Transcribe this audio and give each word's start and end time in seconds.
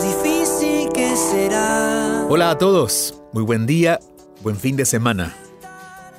difícil 0.00 0.88
que 0.94 1.16
será. 1.16 2.26
Hola 2.28 2.50
a 2.50 2.58
todos, 2.58 3.20
muy 3.32 3.42
buen 3.42 3.66
día, 3.66 3.98
buen 4.42 4.56
fin 4.56 4.76
de 4.76 4.84
semana. 4.84 5.34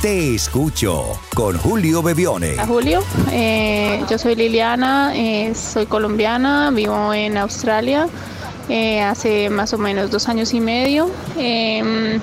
Te 0.02 0.34
escucho 0.34 1.18
con 1.34 1.56
Julio 1.56 2.02
Bebione. 2.02 2.52
Hola 2.52 2.66
Julio, 2.66 3.02
eh, 3.32 4.04
yo 4.10 4.18
soy 4.18 4.34
Liliana, 4.34 5.16
eh, 5.16 5.54
soy 5.54 5.86
colombiana, 5.86 6.70
vivo 6.72 7.14
en 7.14 7.38
Australia 7.38 8.06
eh, 8.68 9.00
hace 9.00 9.48
más 9.48 9.72
o 9.72 9.78
menos 9.78 10.10
dos 10.10 10.28
años 10.28 10.52
y 10.52 10.60
medio. 10.60 11.10
Em, 11.38 12.20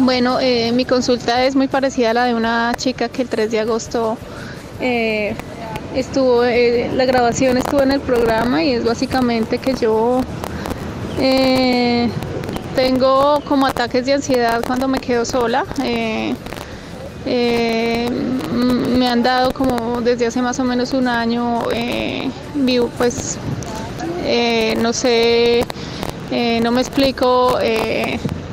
bueno, 0.00 0.36
mi 0.74 0.84
consulta 0.84 1.46
es 1.46 1.56
muy 1.56 1.66
parecida 1.66 2.10
a 2.10 2.12
la 2.12 2.24
de 2.24 2.34
una 2.34 2.74
chica 2.76 3.08
que 3.08 3.22
el 3.22 3.30
3 3.30 3.50
de 3.50 3.60
agosto 3.60 4.18
estuvo, 5.94 6.42
la 6.42 7.04
grabación 7.06 7.56
estuvo 7.56 7.80
en 7.80 7.92
el 7.92 8.00
programa 8.00 8.62
y 8.62 8.72
es 8.74 8.84
básicamente 8.84 9.56
que 9.56 9.72
yo 9.72 10.20
tengo 12.74 13.40
como 13.46 13.66
ataques 13.66 14.04
de 14.06 14.14
ansiedad 14.14 14.62
cuando 14.66 14.88
me 14.88 14.98
quedo 14.98 15.24
sola. 15.24 15.64
Eh, 15.82 16.34
eh, 17.26 18.08
me 18.10 19.08
han 19.08 19.22
dado 19.22 19.52
como 19.52 20.00
desde 20.00 20.26
hace 20.26 20.42
más 20.42 20.58
o 20.58 20.64
menos 20.64 20.92
un 20.92 21.08
año, 21.08 21.62
eh, 21.72 22.30
vivo 22.54 22.90
pues, 22.98 23.38
no 24.80 24.92
sé, 24.92 25.64
no 26.62 26.70
me 26.70 26.80
explico 26.80 27.58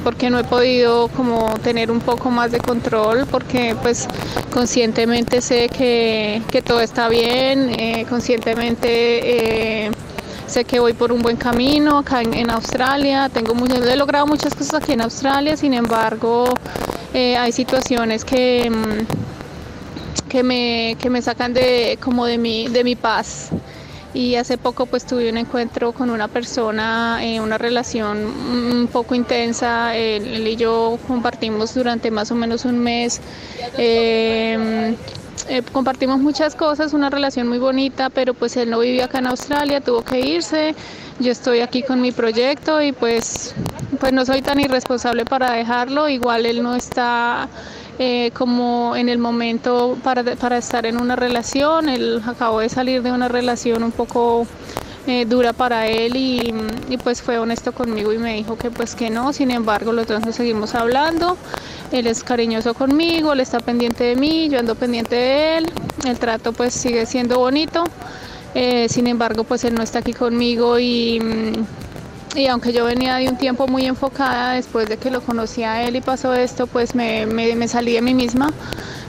porque 0.04 0.30
no 0.30 0.40
he 0.40 0.44
podido 0.44 1.10
como 1.10 1.54
tener 1.60 1.92
un 1.92 2.00
poco 2.00 2.32
más 2.32 2.52
de 2.52 2.60
control 2.60 3.28
porque 3.30 3.76
pues 3.84 4.08
conscientemente 4.52 5.42
sé 5.42 5.70
que, 5.70 6.42
que 6.50 6.62
todo 6.62 6.82
está 6.82 7.08
bien, 7.08 8.06
conscientemente 8.10 9.92
sé 10.52 10.66
que 10.66 10.80
voy 10.80 10.94
por 10.94 11.12
un 11.12 11.22
buen 11.22 11.38
camino 11.38 11.98
acá 12.00 12.22
en, 12.22 12.50
Australia, 12.52 13.30
tengo 13.30 13.56
mucho- 13.56 13.82
he 13.84 13.96
logrado 13.96 14.28
muchas 14.28 14.54
cosas 14.54 14.76
aquí 14.84 14.92
en 14.94 15.02
Australia, 15.02 15.56
sin 15.56 15.74
embargo 15.74 16.46
eh, 17.14 17.38
hay 17.38 17.52
situaciones 17.52 18.26
que, 18.26 18.70
mm, 18.70 20.30
que, 20.30 20.44
me, 20.44 20.98
que 21.00 21.10
me 21.10 21.22
sacan 21.22 21.54
de, 21.54 21.98
como 22.02 22.26
de 22.26 22.38
mi, 22.38 22.68
de 22.68 22.84
mi 22.84 22.96
paz. 22.96 23.50
Y 24.14 24.36
hace 24.36 24.58
poco 24.58 24.88
pues 24.88 25.06
tuve 25.06 25.30
un 25.30 25.38
encuentro 25.38 25.94
con 25.94 26.10
una 26.10 26.28
persona, 26.28 27.20
eh, 27.24 27.40
una 27.40 27.58
relación 27.58 28.18
un 28.26 28.90
poco 28.92 29.16
intensa. 29.16 29.96
Él, 29.96 30.28
él 30.34 30.48
y 30.50 30.58
yo 30.58 31.00
compartimos 31.08 31.74
durante 31.74 32.12
más 32.12 32.30
o 32.32 32.36
menos 32.36 32.66
un 32.66 32.78
mes. 32.80 33.22
eh, 33.78 34.96
eh, 35.52 35.62
compartimos 35.74 36.20
muchas 36.20 36.56
cosas, 36.56 36.94
una 36.94 37.10
relación 37.10 37.50
muy 37.50 37.58
bonita, 37.58 38.10
pero 38.10 38.34
pues 38.34 38.56
él 38.56 38.70
no 38.70 38.80
vivía 38.80 39.04
acá 39.04 39.20
en 39.20 39.28
Australia, 39.28 39.82
tuvo 39.82 40.02
que 40.02 40.22
irse. 40.22 40.74
Yo 41.20 41.30
estoy 41.30 41.60
aquí 41.60 41.84
con 41.84 42.00
mi 42.00 42.14
proyecto 42.14 42.82
y 42.82 42.94
pues, 42.94 43.54
pues 44.00 44.14
no 44.14 44.26
soy 44.26 44.42
tan 44.42 44.62
irresponsable 44.62 45.26
para 45.26 45.52
dejarlo. 45.52 46.08
Igual 46.08 46.46
él 46.46 46.64
no 46.64 46.74
está 46.74 47.50
eh, 48.00 48.32
como 48.34 48.96
en 48.96 49.10
el 49.10 49.18
momento 49.18 49.98
para, 50.02 50.24
para 50.24 50.58
estar 50.58 50.86
en 50.86 50.96
una 51.02 51.18
relación. 51.18 51.90
Él 51.90 52.22
acabó 52.26 52.62
de 52.62 52.70
salir 52.70 53.02
de 53.02 53.12
una 53.12 53.28
relación 53.28 53.84
un 53.84 53.92
poco 53.92 54.48
eh, 55.08 55.26
dura 55.26 55.52
para 55.52 55.88
él 55.88 56.16
y, 56.16 56.54
pues 57.04 57.22
fue 57.22 57.40
honesto 57.40 57.72
conmigo 57.72 58.14
y 58.14 58.20
me 58.20 58.36
dijo 58.36 58.58
que 58.58 58.70
pues 58.70 58.96
que 58.96 59.10
no. 59.10 59.34
Sin 59.34 59.52
embargo, 59.52 59.92
nos 59.94 60.08
seguimos 60.36 60.76
hablando. 60.76 61.38
Él 61.92 62.08
es 62.08 62.24
cariñoso 62.24 62.74
conmigo, 62.74 63.34
él 63.34 63.40
está 63.40 63.60
pendiente 63.60 64.04
de 64.04 64.16
mí, 64.16 64.48
yo 64.50 64.60
ando 64.60 64.76
pendiente 64.76 65.16
de 65.16 65.58
él. 65.58 65.72
El 66.06 66.20
trato 66.20 66.54
pues 66.54 66.74
sigue 66.74 67.06
siendo 67.06 67.40
bonito. 67.40 67.84
Eh, 68.54 68.88
sin 68.90 69.08
embargo, 69.08 69.44
pues 69.44 69.64
él 69.64 69.74
no 69.74 69.82
está 69.82 70.00
aquí 70.00 70.14
conmigo 70.14 70.78
y, 70.78 71.22
y 72.36 72.48
aunque 72.48 72.72
yo 72.74 72.86
venía 72.86 73.16
de 73.16 73.30
un 73.30 73.38
tiempo 73.38 73.68
muy 73.68 73.86
enfocada, 73.86 74.54
después 74.54 74.88
de 74.88 74.98
que 74.98 75.10
lo 75.10 75.22
conocí 75.22 75.64
a 75.64 75.88
él 75.88 75.96
y 75.96 76.02
pasó 76.02 76.34
esto, 76.34 76.68
pues 76.68 76.94
me, 76.96 77.26
me, 77.26 77.56
me 77.56 77.68
salí 77.68 77.94
de 77.94 78.02
mí 78.02 78.14
misma. 78.14 78.52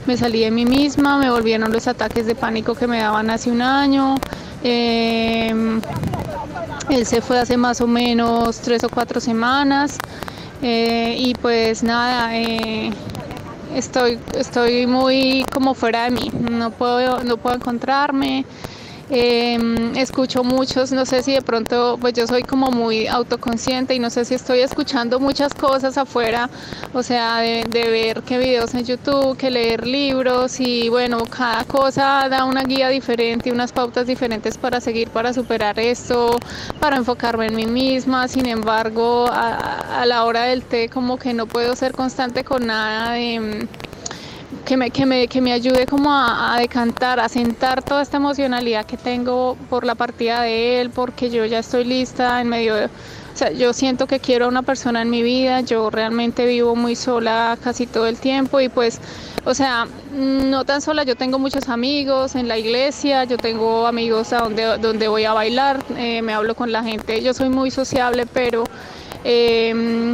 Me 0.05 0.17
salí 0.17 0.41
de 0.41 0.51
mí 0.51 0.65
misma, 0.65 1.17
me 1.17 1.29
volvieron 1.29 1.71
los 1.71 1.87
ataques 1.87 2.25
de 2.25 2.35
pánico 2.35 2.75
que 2.75 2.87
me 2.87 2.99
daban 2.99 3.29
hace 3.29 3.49
un 3.49 3.61
año. 3.61 4.15
Eh, 4.63 5.53
él 6.89 7.05
se 7.05 7.21
fue 7.21 7.39
hace 7.39 7.57
más 7.57 7.81
o 7.81 7.87
menos 7.87 8.59
tres 8.59 8.83
o 8.83 8.89
cuatro 8.89 9.19
semanas. 9.19 9.97
Eh, 10.61 11.15
y 11.17 11.33
pues 11.35 11.83
nada, 11.83 12.37
eh, 12.37 12.91
estoy, 13.75 14.19
estoy 14.37 14.87
muy 14.87 15.45
como 15.51 15.73
fuera 15.73 16.05
de 16.05 16.11
mí, 16.11 16.31
no 16.49 16.71
puedo, 16.71 17.23
no 17.23 17.37
puedo 17.37 17.55
encontrarme. 17.55 18.45
Eh, 19.09 19.57
escucho 19.97 20.43
muchos, 20.43 20.91
no 20.93 21.05
sé 21.05 21.23
si 21.23 21.33
de 21.33 21.41
pronto, 21.41 21.97
pues 21.99 22.13
yo 22.13 22.25
soy 22.25 22.41
como 22.43 22.71
muy 22.71 23.05
autoconsciente 23.07 23.93
y 23.93 23.99
no 23.99 24.09
sé 24.09 24.23
si 24.23 24.33
estoy 24.33 24.59
escuchando 24.59 25.19
muchas 25.19 25.53
cosas 25.53 25.97
afuera, 25.97 26.49
o 26.93 27.03
sea, 27.03 27.39
de, 27.39 27.65
ver 27.69 28.23
qué 28.23 28.37
videos 28.37 28.73
en 28.73 28.85
YouTube, 28.85 29.35
que 29.37 29.51
leer 29.51 29.85
libros 29.85 30.59
y 30.59 30.87
bueno, 30.89 31.25
cada 31.25 31.65
cosa 31.65 32.27
da 32.29 32.45
una 32.45 32.63
guía 32.63 32.87
diferente, 32.89 33.51
unas 33.51 33.73
pautas 33.73 34.07
diferentes 34.07 34.57
para 34.57 34.79
seguir, 34.79 35.09
para 35.09 35.33
superar 35.33 35.79
esto, 35.79 36.39
para 36.79 36.95
enfocarme 36.95 37.47
en 37.47 37.55
mí 37.55 37.65
misma. 37.65 38.27
Sin 38.27 38.45
embargo, 38.45 39.27
a, 39.29 40.01
a 40.01 40.05
la 40.05 40.23
hora 40.23 40.43
del 40.45 40.63
té 40.63 40.87
como 40.89 41.17
que 41.17 41.33
no 41.33 41.45
puedo 41.45 41.75
ser 41.75 41.91
constante 41.91 42.43
con 42.43 42.67
nada 42.67 43.13
de 43.13 43.67
que 44.65 44.77
me, 44.77 44.91
que 44.91 45.05
me, 45.05 45.27
que 45.27 45.41
me 45.41 45.53
ayude 45.53 45.85
como 45.85 46.11
a, 46.11 46.55
decantar, 46.59 47.19
a 47.19 47.29
sentar 47.29 47.83
toda 47.83 48.01
esta 48.01 48.17
emocionalidad 48.17 48.85
que 48.85 48.97
tengo 48.97 49.57
por 49.69 49.85
la 49.85 49.95
partida 49.95 50.41
de 50.41 50.81
él, 50.81 50.89
porque 50.89 51.29
yo 51.29 51.45
ya 51.45 51.59
estoy 51.59 51.83
lista 51.85 52.41
en 52.41 52.49
medio 52.49 52.75
de... 52.75 52.85
O 52.85 53.35
sea, 53.35 53.51
yo 53.51 53.73
siento 53.73 54.05
que 54.05 54.19
quiero 54.19 54.45
a 54.45 54.47
una 54.47 54.61
persona 54.61 55.01
en 55.01 55.09
mi 55.09 55.23
vida, 55.23 55.61
yo 55.61 55.89
realmente 55.89 56.45
vivo 56.45 56.75
muy 56.75 56.95
sola 56.95 57.57
casi 57.63 57.87
todo 57.87 58.05
el 58.05 58.17
tiempo 58.17 58.59
y 58.59 58.69
pues, 58.69 58.99
o 59.43 59.55
sea, 59.55 59.87
no 60.11 60.65
tan 60.65 60.81
sola, 60.81 61.03
yo 61.03 61.15
tengo 61.15 61.39
muchos 61.39 61.67
amigos 61.67 62.35
en 62.35 62.47
la 62.47 62.59
iglesia, 62.59 63.23
yo 63.23 63.37
tengo 63.37 63.87
amigos 63.87 64.33
a 64.33 64.37
donde, 64.37 64.77
donde 64.77 65.07
voy 65.07 65.25
a 65.25 65.33
bailar, 65.33 65.83
eh, 65.97 66.21
me 66.21 66.31
hablo 66.31 66.53
con 66.53 66.71
la 66.71 66.83
gente, 66.83 67.23
yo 67.23 67.33
soy 67.33 67.49
muy 67.49 67.71
sociable, 67.71 68.27
pero... 68.27 68.65
Eh, 69.23 70.13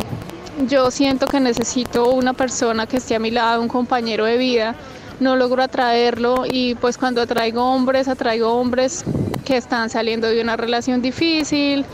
yo 0.68 0.92
siento 0.92 1.28
que 1.28 1.40
necesito 1.40 2.10
una 2.10 2.34
persona 2.34 2.88
que 2.88 2.98
esté 2.98 3.16
a 3.16 3.20
mi 3.20 3.32
lado, 3.32 3.62
un 3.62 3.68
compañero 3.68 4.26
de 4.26 4.38
vida. 4.38 4.76
No 5.20 5.36
logro 5.36 5.64
atraerlo 5.64 6.44
y 6.50 6.76
pues 6.76 6.98
cuando 6.98 7.22
atraigo 7.22 7.64
hombres, 7.64 8.08
atraigo 8.08 8.54
hombres 8.54 9.04
que 9.46 9.58
están 9.58 9.90
saliendo 9.90 10.28
de 10.28 10.42
una 10.42 10.56
relación 10.56 11.02
difícil, 11.02 11.86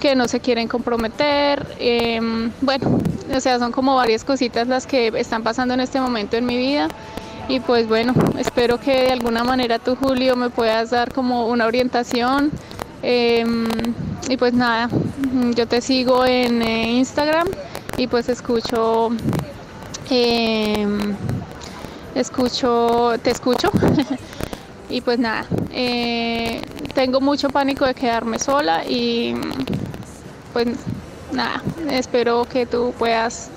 que 0.00 0.14
no 0.14 0.28
se 0.28 0.40
quieren 0.40 0.68
comprometer. 0.68 1.66
Em, 1.78 2.50
bueno, 2.60 2.98
o 3.34 3.40
sea, 3.40 3.58
son 3.58 3.72
como 3.72 3.96
varias 3.96 4.24
cositas 4.24 4.68
las 4.68 4.86
que 4.86 5.08
están 5.16 5.42
pasando 5.42 5.74
en 5.74 5.80
este 5.80 6.00
momento 6.00 6.36
en 6.36 6.44
mi 6.44 6.56
vida. 6.56 6.88
Y 7.48 7.60
pues 7.60 7.88
bueno, 7.88 8.14
espero 8.38 8.78
que 8.78 9.04
de 9.04 9.12
alguna 9.12 9.44
manera 9.44 9.78
tú, 9.78 9.96
Julio, 9.96 10.36
me 10.36 10.50
puedas 10.50 10.90
dar 10.90 11.12
como 11.12 11.48
una 11.48 11.66
orientación. 11.66 12.50
Em, 13.02 13.66
y 14.28 14.36
pues 14.36 14.54
nada, 14.54 14.88
yo 15.54 15.66
te 15.66 15.80
sigo 15.80 16.24
en 16.24 16.62
eh, 16.62 16.92
Instagram 16.92 17.48
y 17.96 18.06
pues 18.06 18.28
escucho, 18.28 19.10
em, 20.10 21.14
escucho, 22.14 23.12
te 23.22 23.30
escucho. 23.30 23.70
y 24.90 25.00
pues 25.00 25.18
nada, 25.18 25.46
eh, 25.72 26.62
tengo 26.94 27.20
mucho 27.20 27.48
pánico 27.50 27.84
de 27.86 27.94
quedarme 27.94 28.38
sola 28.38 28.84
y 28.84 29.34
pues 30.52 30.68
nada, 31.32 31.62
espero 31.90 32.44
que 32.44 32.66
tú 32.66 32.94
puedas 32.98 33.50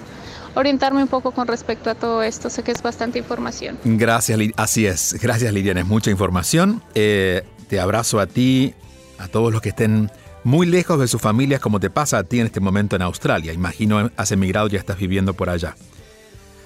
orientarme 0.55 1.03
un 1.03 1.07
poco 1.07 1.31
con 1.31 1.47
respecto 1.47 1.89
a 1.89 1.95
todo 1.95 2.23
esto. 2.23 2.49
Sé 2.49 2.63
que 2.63 2.71
es 2.71 2.81
bastante 2.81 3.19
información. 3.19 3.77
Gracias, 3.83 4.39
así 4.55 4.87
es. 4.87 5.15
Gracias, 5.21 5.53
Liliana. 5.53 5.81
Es 5.81 5.87
mucha 5.87 6.09
información. 6.09 6.81
Eh, 6.95 7.43
te 7.67 7.79
abrazo 7.79 8.19
a 8.19 8.25
ti, 8.25 8.73
a 9.19 9.27
todos 9.27 9.51
los 9.51 9.61
que 9.61 9.69
estén 9.69 10.09
muy 10.47 10.65
lejos 10.65 10.97
de 10.97 11.09
sus 11.09 11.21
familias, 11.21 11.59
como 11.59 11.81
te 11.81 11.89
pasa 11.89 12.19
a 12.19 12.23
ti 12.23 12.39
en 12.39 12.45
este 12.45 12.61
momento 12.61 12.95
en 12.95 13.01
Australia. 13.01 13.51
Imagino 13.51 14.09
has 14.15 14.31
emigrado 14.31 14.67
y 14.67 14.71
ya 14.71 14.79
estás 14.79 14.97
viviendo 14.97 15.33
por 15.33 15.49
allá. 15.49 15.75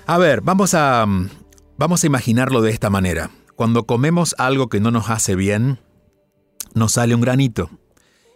A 0.05 0.19
ver, 0.19 0.41
vamos 0.41 0.75
a, 0.75 1.03
vamos 1.77 2.03
a 2.03 2.07
imaginarlo 2.07 2.61
de 2.61 2.69
esta 2.69 2.91
manera. 2.91 3.31
Cuando 3.55 3.85
comemos 3.85 4.35
algo 4.37 4.69
que 4.69 4.79
no 4.79 4.91
nos 4.91 5.09
hace 5.09 5.35
bien, 5.35 5.79
nos 6.75 6.91
sale 6.91 7.15
un 7.15 7.21
granito. 7.21 7.71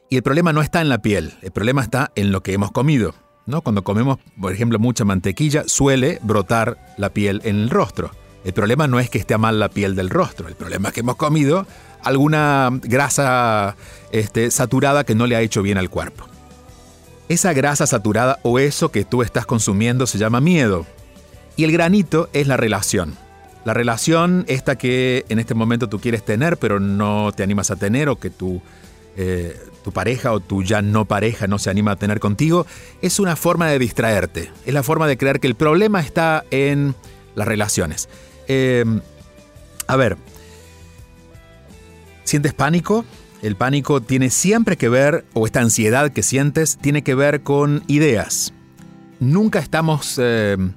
Y 0.10 0.18
el 0.18 0.24
problema 0.24 0.52
no 0.52 0.64
está 0.64 0.82
en 0.82 0.90
la 0.90 1.04
piel, 1.04 1.36
el 1.44 1.52
problema 1.52 1.84
está 1.84 2.12
en 2.16 2.32
lo 2.32 2.42
que 2.42 2.54
hemos 2.54 2.72
comido. 2.72 3.14
¿no? 3.46 3.62
Cuando 3.62 3.84
comemos, 3.84 4.18
por 4.42 4.52
ejemplo, 4.52 4.80
mucha 4.80 5.06
mantequilla, 5.06 5.66
suele 5.68 6.18
brotar 6.24 6.96
la 6.98 7.12
piel 7.12 7.42
en 7.44 7.58
el 7.58 7.70
rostro. 7.70 8.10
El 8.46 8.54
problema 8.54 8.88
no 8.88 9.00
es 9.00 9.12
que 9.12 9.20
esté 9.20 9.38
mal 9.38 9.60
la 9.60 9.70
piel 9.70 9.96
del 9.96 10.10
rostro, 10.10 10.48
el 10.48 10.56
problema 10.56 10.88
es 10.88 10.96
que 10.96 11.02
hemos 11.02 11.18
comido 11.18 11.68
alguna 12.06 12.70
grasa 12.84 13.76
este, 14.12 14.52
saturada 14.52 15.04
que 15.04 15.16
no 15.16 15.28
le 15.28 15.36
ha 15.36 15.42
hecho 15.42 15.62
bien 15.62 15.78
al 15.78 15.90
cuerpo. 15.90 16.26
Esa 17.28 17.54
grasa 17.54 17.88
saturada 17.88 18.40
o 18.44 18.60
eso 18.60 18.90
que 18.92 19.04
tú 19.04 19.22
estás 19.22 19.46
consumiendo 19.46 20.08
se 20.08 20.18
llama 20.18 20.40
miedo. 20.40 20.86
Y 21.58 21.64
el 21.64 21.72
granito 21.72 22.30
es 22.32 22.48
la 22.48 22.56
relación. 22.56 23.16
La 23.66 23.74
relación 23.74 24.46
esta 24.48 24.78
que 24.78 25.26
en 25.30 25.40
este 25.40 25.56
momento 25.56 25.90
tú 25.90 26.00
quieres 26.00 26.24
tener 26.24 26.58
pero 26.58 26.80
no 26.80 27.32
te 27.36 27.42
animas 27.42 27.72
a 27.72 27.76
tener 27.76 28.10
o 28.10 28.18
que 28.18 28.30
tú 28.30 28.62
eh, 29.18 29.58
tu 29.86 29.92
pareja 29.92 30.34
o 30.34 30.40
tu 30.40 30.64
ya 30.64 30.82
no 30.82 31.06
pareja 31.06 31.48
no 31.48 31.58
se 31.58 31.70
anima 31.70 31.92
a 31.92 31.96
tener 31.96 32.20
contigo, 32.20 32.66
es 33.02 33.20
una 33.20 33.36
forma 33.36 33.68
de 33.68 33.80
distraerte. 33.80 34.52
Es 34.66 34.74
la 34.74 34.82
forma 34.82 35.08
de 35.08 35.16
creer 35.16 35.40
que 35.40 35.48
el 35.48 35.56
problema 35.56 36.00
está 36.00 36.44
en 36.50 36.96
las 37.36 37.48
relaciones. 37.48 38.10
Em, 38.48 39.02
a 39.88 39.96
ver, 39.96 40.18
¿sientes 42.26 42.54
pánico? 42.54 43.06
El 43.42 43.56
pánico 43.56 44.02
tiene 44.02 44.30
siempre 44.30 44.76
que 44.76 44.90
ver, 44.90 45.26
o 45.34 45.46
esta 45.46 45.62
ansiedad 45.62 46.12
que 46.12 46.24
sientes, 46.24 46.78
tiene 46.78 47.02
que 47.04 47.16
ver 47.16 47.42
con 47.42 47.84
ideas. 47.88 48.54
Nunca 49.20 49.60
estamos... 49.60 50.20
Em, 50.22 50.74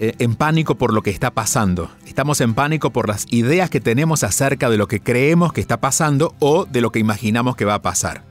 eh, 0.00 0.12
en 0.18 0.34
pánico 0.34 0.74
por 0.74 0.92
lo 0.92 1.02
que 1.02 1.10
está 1.10 1.30
pasando. 1.30 1.88
Estamos 2.04 2.40
en 2.40 2.54
pánico 2.54 2.90
por 2.90 3.08
las 3.08 3.26
ideas 3.30 3.70
que 3.70 3.80
tenemos 3.80 4.24
acerca 4.24 4.68
de 4.68 4.76
lo 4.76 4.88
que 4.88 5.00
creemos 5.00 5.52
que 5.52 5.60
está 5.60 5.80
pasando 5.80 6.34
o 6.40 6.64
de 6.64 6.80
lo 6.80 6.90
que 6.90 6.98
imaginamos 6.98 7.54
que 7.54 7.64
va 7.64 7.74
a 7.74 7.82
pasar. 7.82 8.24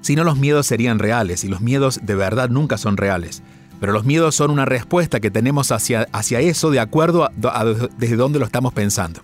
Si 0.00 0.14
no, 0.14 0.22
los 0.22 0.38
miedos 0.38 0.66
serían 0.66 1.00
reales 1.00 1.42
y 1.42 1.48
los 1.48 1.60
miedos 1.60 2.00
de 2.04 2.14
verdad 2.14 2.50
nunca 2.50 2.78
son 2.78 2.96
reales. 2.96 3.42
Pero 3.80 3.92
los 3.92 4.04
miedos 4.04 4.36
son 4.36 4.52
una 4.52 4.64
respuesta 4.64 5.18
que 5.18 5.30
tenemos 5.30 5.72
hacia, 5.72 6.06
hacia 6.12 6.40
eso 6.40 6.70
de 6.70 6.78
acuerdo 6.80 7.24
a, 7.24 7.64
desde 7.64 8.16
dónde 8.16 8.38
lo 8.38 8.44
estamos 8.44 8.72
pensando. 8.72 9.20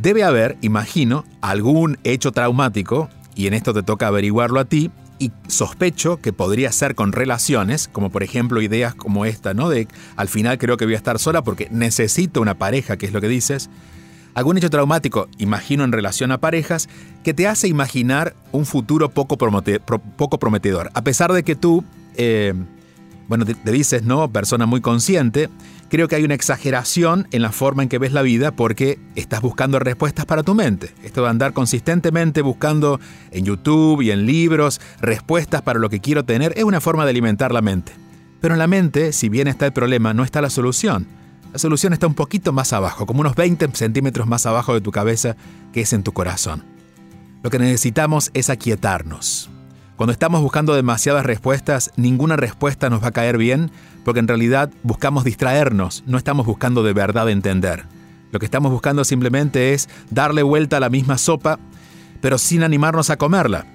Debe 0.00 0.24
haber, 0.24 0.56
imagino, 0.62 1.26
algún 1.42 1.98
hecho 2.04 2.32
traumático, 2.32 3.10
y 3.34 3.48
en 3.48 3.52
esto 3.52 3.74
te 3.74 3.82
toca 3.82 4.06
averiguarlo 4.06 4.58
a 4.58 4.64
ti, 4.64 4.90
y 5.18 5.30
sospecho 5.46 6.16
que 6.16 6.32
podría 6.32 6.72
ser 6.72 6.94
con 6.94 7.12
relaciones, 7.12 7.86
como 7.86 8.08
por 8.08 8.22
ejemplo 8.22 8.62
ideas 8.62 8.94
como 8.94 9.26
esta, 9.26 9.52
¿no? 9.52 9.68
De 9.68 9.88
al 10.16 10.28
final 10.28 10.56
creo 10.56 10.78
que 10.78 10.86
voy 10.86 10.94
a 10.94 10.96
estar 10.96 11.18
sola 11.18 11.44
porque 11.44 11.68
necesito 11.70 12.40
una 12.40 12.54
pareja, 12.54 12.96
que 12.96 13.04
es 13.04 13.12
lo 13.12 13.20
que 13.20 13.28
dices. 13.28 13.68
Algún 14.32 14.56
hecho 14.56 14.70
traumático, 14.70 15.28
imagino 15.36 15.84
en 15.84 15.92
relación 15.92 16.32
a 16.32 16.38
parejas, 16.38 16.88
que 17.22 17.34
te 17.34 17.46
hace 17.46 17.68
imaginar 17.68 18.34
un 18.52 18.64
futuro 18.64 19.10
poco, 19.10 19.36
prometedor. 19.36 20.90
A 20.94 21.04
pesar 21.04 21.30
de 21.34 21.42
que 21.42 21.56
tú, 21.56 21.84
eh, 22.16 22.54
bueno, 23.28 23.44
te 23.44 23.70
dices, 23.70 24.04
¿no? 24.04 24.32
Persona 24.32 24.64
muy 24.64 24.80
consciente, 24.80 25.50
creo 25.90 26.08
que 26.08 26.16
hay 26.16 26.24
una 26.24 26.34
exageración 26.34 27.28
en 27.32 27.42
la 27.42 27.52
forma 27.52 27.82
en 27.82 27.88
que 27.88 27.98
ves 27.98 28.12
la 28.12 28.22
vida 28.22 28.52
porque 28.52 28.98
estás 29.16 29.42
buscando 29.42 29.78
respuestas 29.78 30.24
para 30.24 30.42
tu 30.42 30.54
mente. 30.54 30.94
Esto 31.02 31.24
de 31.24 31.28
andar 31.28 31.52
consistentemente 31.52 32.40
buscando 32.40 33.00
en 33.32 33.44
YouTube 33.44 34.00
y 34.00 34.12
en 34.12 34.24
libros 34.24 34.80
respuestas 35.02 35.62
para 35.62 35.80
lo 35.80 35.90
que 35.90 36.00
quiero 36.00 36.24
tener 36.24 36.54
es 36.56 36.64
una 36.64 36.80
forma 36.80 37.04
de 37.04 37.10
alimentar 37.10 37.52
la 37.52 37.60
mente. 37.60 37.92
Pero 38.40 38.54
en 38.54 38.58
la 38.58 38.68
mente, 38.68 39.12
si 39.12 39.28
bien 39.28 39.48
está 39.48 39.66
el 39.66 39.72
problema, 39.72 40.14
no 40.14 40.24
está 40.24 40.40
la 40.40 40.48
solución. 40.48 41.06
La 41.52 41.58
solución 41.58 41.92
está 41.92 42.06
un 42.06 42.14
poquito 42.14 42.52
más 42.52 42.72
abajo, 42.72 43.04
como 43.04 43.20
unos 43.20 43.34
20 43.34 43.68
centímetros 43.74 44.28
más 44.28 44.46
abajo 44.46 44.72
de 44.72 44.80
tu 44.80 44.92
cabeza, 44.92 45.36
que 45.72 45.80
es 45.80 45.92
en 45.92 46.04
tu 46.04 46.12
corazón. 46.12 46.64
Lo 47.42 47.50
que 47.50 47.58
necesitamos 47.58 48.30
es 48.32 48.48
aquietarnos. 48.48 49.50
Cuando 49.96 50.12
estamos 50.12 50.40
buscando 50.40 50.74
demasiadas 50.74 51.26
respuestas, 51.26 51.90
ninguna 51.96 52.36
respuesta 52.36 52.88
nos 52.88 53.02
va 53.02 53.08
a 53.08 53.12
caer 53.12 53.36
bien 53.36 53.70
porque 54.04 54.20
en 54.20 54.28
realidad 54.28 54.70
buscamos 54.82 55.24
distraernos, 55.24 56.02
no 56.06 56.18
estamos 56.18 56.46
buscando 56.46 56.82
de 56.82 56.92
verdad 56.92 57.28
entender. 57.30 57.84
Lo 58.32 58.38
que 58.38 58.46
estamos 58.46 58.70
buscando 58.70 59.04
simplemente 59.04 59.72
es 59.72 59.88
darle 60.10 60.42
vuelta 60.42 60.76
a 60.76 60.80
la 60.80 60.88
misma 60.88 61.18
sopa, 61.18 61.58
pero 62.20 62.38
sin 62.38 62.62
animarnos 62.62 63.10
a 63.10 63.16
comerla. 63.16 63.66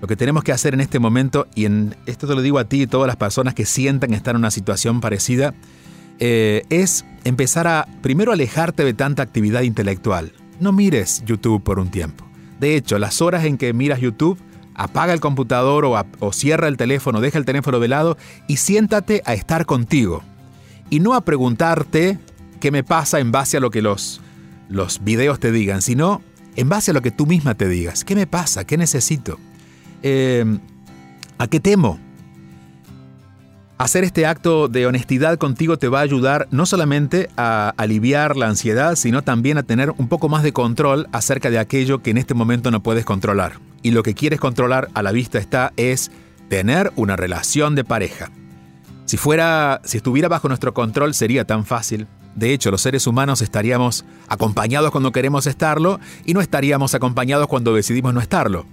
Lo 0.00 0.06
que 0.06 0.16
tenemos 0.16 0.44
que 0.44 0.52
hacer 0.52 0.74
en 0.74 0.80
este 0.80 0.98
momento, 0.98 1.46
y 1.54 1.64
en 1.64 1.96
esto 2.06 2.26
te 2.26 2.34
lo 2.34 2.42
digo 2.42 2.58
a 2.58 2.64
ti 2.64 2.82
y 2.82 2.86
todas 2.86 3.06
las 3.06 3.16
personas 3.16 3.54
que 3.54 3.64
sientan 3.64 4.12
estar 4.12 4.34
en 4.34 4.40
una 4.40 4.50
situación 4.50 5.00
parecida, 5.00 5.54
eh, 6.18 6.64
es 6.68 7.04
empezar 7.24 7.66
a 7.66 7.88
primero 8.02 8.32
alejarte 8.32 8.84
de 8.84 8.94
tanta 8.94 9.22
actividad 9.22 9.62
intelectual. 9.62 10.32
No 10.60 10.72
mires 10.72 11.24
YouTube 11.26 11.62
por 11.62 11.78
un 11.78 11.90
tiempo. 11.90 12.24
De 12.60 12.76
hecho, 12.76 12.98
las 12.98 13.20
horas 13.20 13.44
en 13.44 13.56
que 13.56 13.72
miras 13.72 14.00
YouTube 14.00 14.38
apaga 14.74 15.12
el 15.12 15.20
computador 15.20 15.84
o, 15.84 16.32
cierra 16.32 16.68
el 16.68 16.76
teléfono, 16.76 17.20
deja 17.20 17.38
el 17.38 17.44
teléfono 17.44 17.80
de 17.80 17.88
lado 17.88 18.16
y 18.46 18.56
siéntate 18.56 19.22
a 19.24 19.34
estar 19.34 19.66
contigo. 19.66 20.22
Y 20.90 21.00
no 21.00 21.14
a 21.14 21.22
preguntarte 21.22 22.18
qué 22.60 22.70
me 22.70 22.84
pasa 22.84 23.20
en 23.20 23.32
base 23.32 23.56
a 23.56 23.60
lo 23.60 23.70
que 23.70 23.82
los, 23.82 24.20
los 24.68 25.02
videos 25.02 25.40
te 25.40 25.52
digan, 25.52 25.82
sino 25.82 26.22
en 26.56 26.68
base 26.68 26.90
a 26.90 26.94
lo 26.94 27.02
que 27.02 27.10
tú 27.10 27.26
misma 27.26 27.54
te 27.54 27.68
digas. 27.68 28.04
¿Qué 28.04 28.14
me 28.14 28.26
pasa? 28.26 28.64
¿Qué 28.64 28.76
necesito? 28.76 29.38
Em, 30.02 30.60
¿A 31.38 31.46
qué 31.46 31.60
temo? 31.60 31.98
Hacer 33.76 34.04
este 34.04 34.24
acto 34.24 34.68
de 34.68 34.86
honestidad 34.86 35.36
contigo 35.36 35.78
te 35.78 35.88
va 35.88 35.98
a 35.98 36.02
ayudar 36.02 36.46
no 36.52 36.64
solamente 36.64 37.28
a 37.36 37.74
aliviar 37.76 38.36
la 38.36 38.46
ansiedad, 38.46 38.94
sino 38.94 39.22
también 39.22 39.58
a 39.58 39.64
tener 39.64 39.90
un 39.98 40.06
poco 40.06 40.28
más 40.28 40.44
de 40.44 40.52
control 40.52 41.08
acerca 41.10 41.50
de 41.50 41.58
aquello 41.58 42.00
que 42.00 42.10
en 42.10 42.18
este 42.18 42.34
momento 42.34 42.70
no 42.70 42.82
puedes 42.84 43.04
controlar 43.04 43.73
y 43.84 43.92
lo 43.92 44.02
que 44.02 44.14
quieres 44.14 44.40
controlar 44.40 44.88
a 44.94 45.02
la 45.02 45.12
vista 45.12 45.38
está 45.38 45.72
es 45.76 46.10
tener 46.48 46.90
una 46.96 47.16
relación 47.16 47.76
de 47.76 47.84
pareja. 47.84 48.30
Si 49.04 49.18
fuera, 49.18 49.82
si 49.84 49.98
estuviera 49.98 50.26
bajo 50.28 50.48
nuestro 50.48 50.72
control 50.72 51.14
sería 51.14 51.44
tan 51.44 51.66
fácil. 51.66 52.08
De 52.34 52.54
hecho, 52.54 52.70
los 52.70 52.80
seres 52.80 53.06
humanos 53.06 53.42
estaríamos 53.42 54.06
acompañados 54.26 54.90
cuando 54.90 55.12
queremos 55.12 55.46
estarlo 55.46 56.00
y 56.24 56.32
no 56.32 56.40
estaríamos 56.40 56.94
acompañados 56.94 57.46
cuando 57.46 57.74
decidimos 57.74 58.14
no 58.14 58.20
estarlo. 58.20 58.64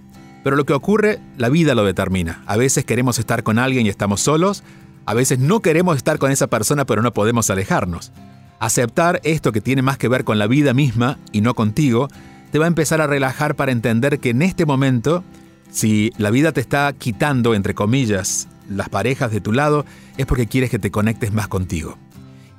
Pero 0.46 0.56
lo 0.56 0.66
que 0.66 0.74
ocurre, 0.74 1.20
la 1.38 1.50
vida 1.50 1.76
lo 1.76 1.84
determina. 1.84 2.42
A 2.48 2.56
veces 2.56 2.86
queremos 2.86 3.20
estar 3.20 3.44
con 3.44 3.60
alguien 3.60 3.86
y 3.86 3.90
estamos 3.90 4.22
solos, 4.22 4.64
a 5.06 5.14
veces 5.14 5.40
no 5.40 5.60
queremos 5.60 5.98
estar 5.98 6.20
con 6.20 6.32
esa 6.32 6.48
persona 6.48 6.86
pero 6.86 7.02
no 7.02 7.12
podemos 7.12 7.50
alejarnos. 7.50 8.14
Aceptar 8.60 9.20
esto 9.26 9.52
que 9.52 9.60
tiene 9.60 9.82
más 9.82 9.98
que 9.98 10.08
ver 10.08 10.24
con 10.24 10.40
la 10.40 10.48
vida 10.48 10.74
misma 10.74 11.20
y 11.34 11.42
no 11.42 11.54
contigo 11.54 12.08
te 12.52 12.60
va 12.60 12.66
a 12.66 12.68
empezar 12.68 13.02
a 13.02 13.08
relajar 13.08 13.56
para 13.56 13.72
entender 13.72 14.20
que 14.20 14.32
en 14.32 14.42
este 14.42 14.66
momento, 14.66 15.24
si 15.72 16.12
la 16.18 16.32
vida 16.32 16.52
te 16.52 16.62
está 16.62 16.94
quitando, 16.94 17.56
entre 17.56 17.74
comillas, 17.74 18.48
las 18.70 18.90
parejas 18.90 19.32
de 19.32 19.42
tu 19.42 19.54
lado, 19.54 19.86
es 20.18 20.26
porque 20.26 20.48
quieres 20.48 20.70
que 20.70 20.80
te 20.80 20.92
conectes 20.92 21.34
más 21.34 21.48
contigo. 21.48 21.98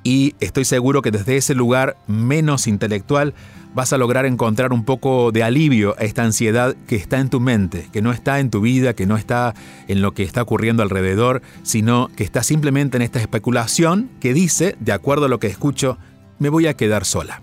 Y 0.03 0.35
estoy 0.39 0.65
seguro 0.65 1.01
que 1.01 1.11
desde 1.11 1.37
ese 1.37 1.55
lugar 1.55 1.95
menos 2.07 2.67
intelectual 2.67 3.33
vas 3.73 3.93
a 3.93 3.97
lograr 3.97 4.25
encontrar 4.25 4.73
un 4.73 4.83
poco 4.83 5.31
de 5.31 5.43
alivio 5.43 5.95
a 5.97 6.03
esta 6.03 6.23
ansiedad 6.23 6.75
que 6.87 6.95
está 6.95 7.19
en 7.19 7.29
tu 7.29 7.39
mente, 7.39 7.87
que 7.91 8.01
no 8.01 8.11
está 8.11 8.39
en 8.39 8.49
tu 8.49 8.61
vida, 8.61 8.93
que 8.93 9.05
no 9.05 9.15
está 9.15 9.53
en 9.87 10.01
lo 10.01 10.13
que 10.13 10.23
está 10.23 10.41
ocurriendo 10.41 10.83
alrededor, 10.83 11.41
sino 11.63 12.09
que 12.15 12.23
está 12.23 12.43
simplemente 12.43 12.97
en 12.97 13.03
esta 13.03 13.19
especulación 13.19 14.09
que 14.19 14.33
dice, 14.33 14.75
de 14.79 14.91
acuerdo 14.91 15.25
a 15.25 15.29
lo 15.29 15.39
que 15.39 15.47
escucho, 15.47 15.97
me 16.37 16.49
voy 16.49 16.67
a 16.67 16.75
quedar 16.75 17.05
sola. 17.05 17.41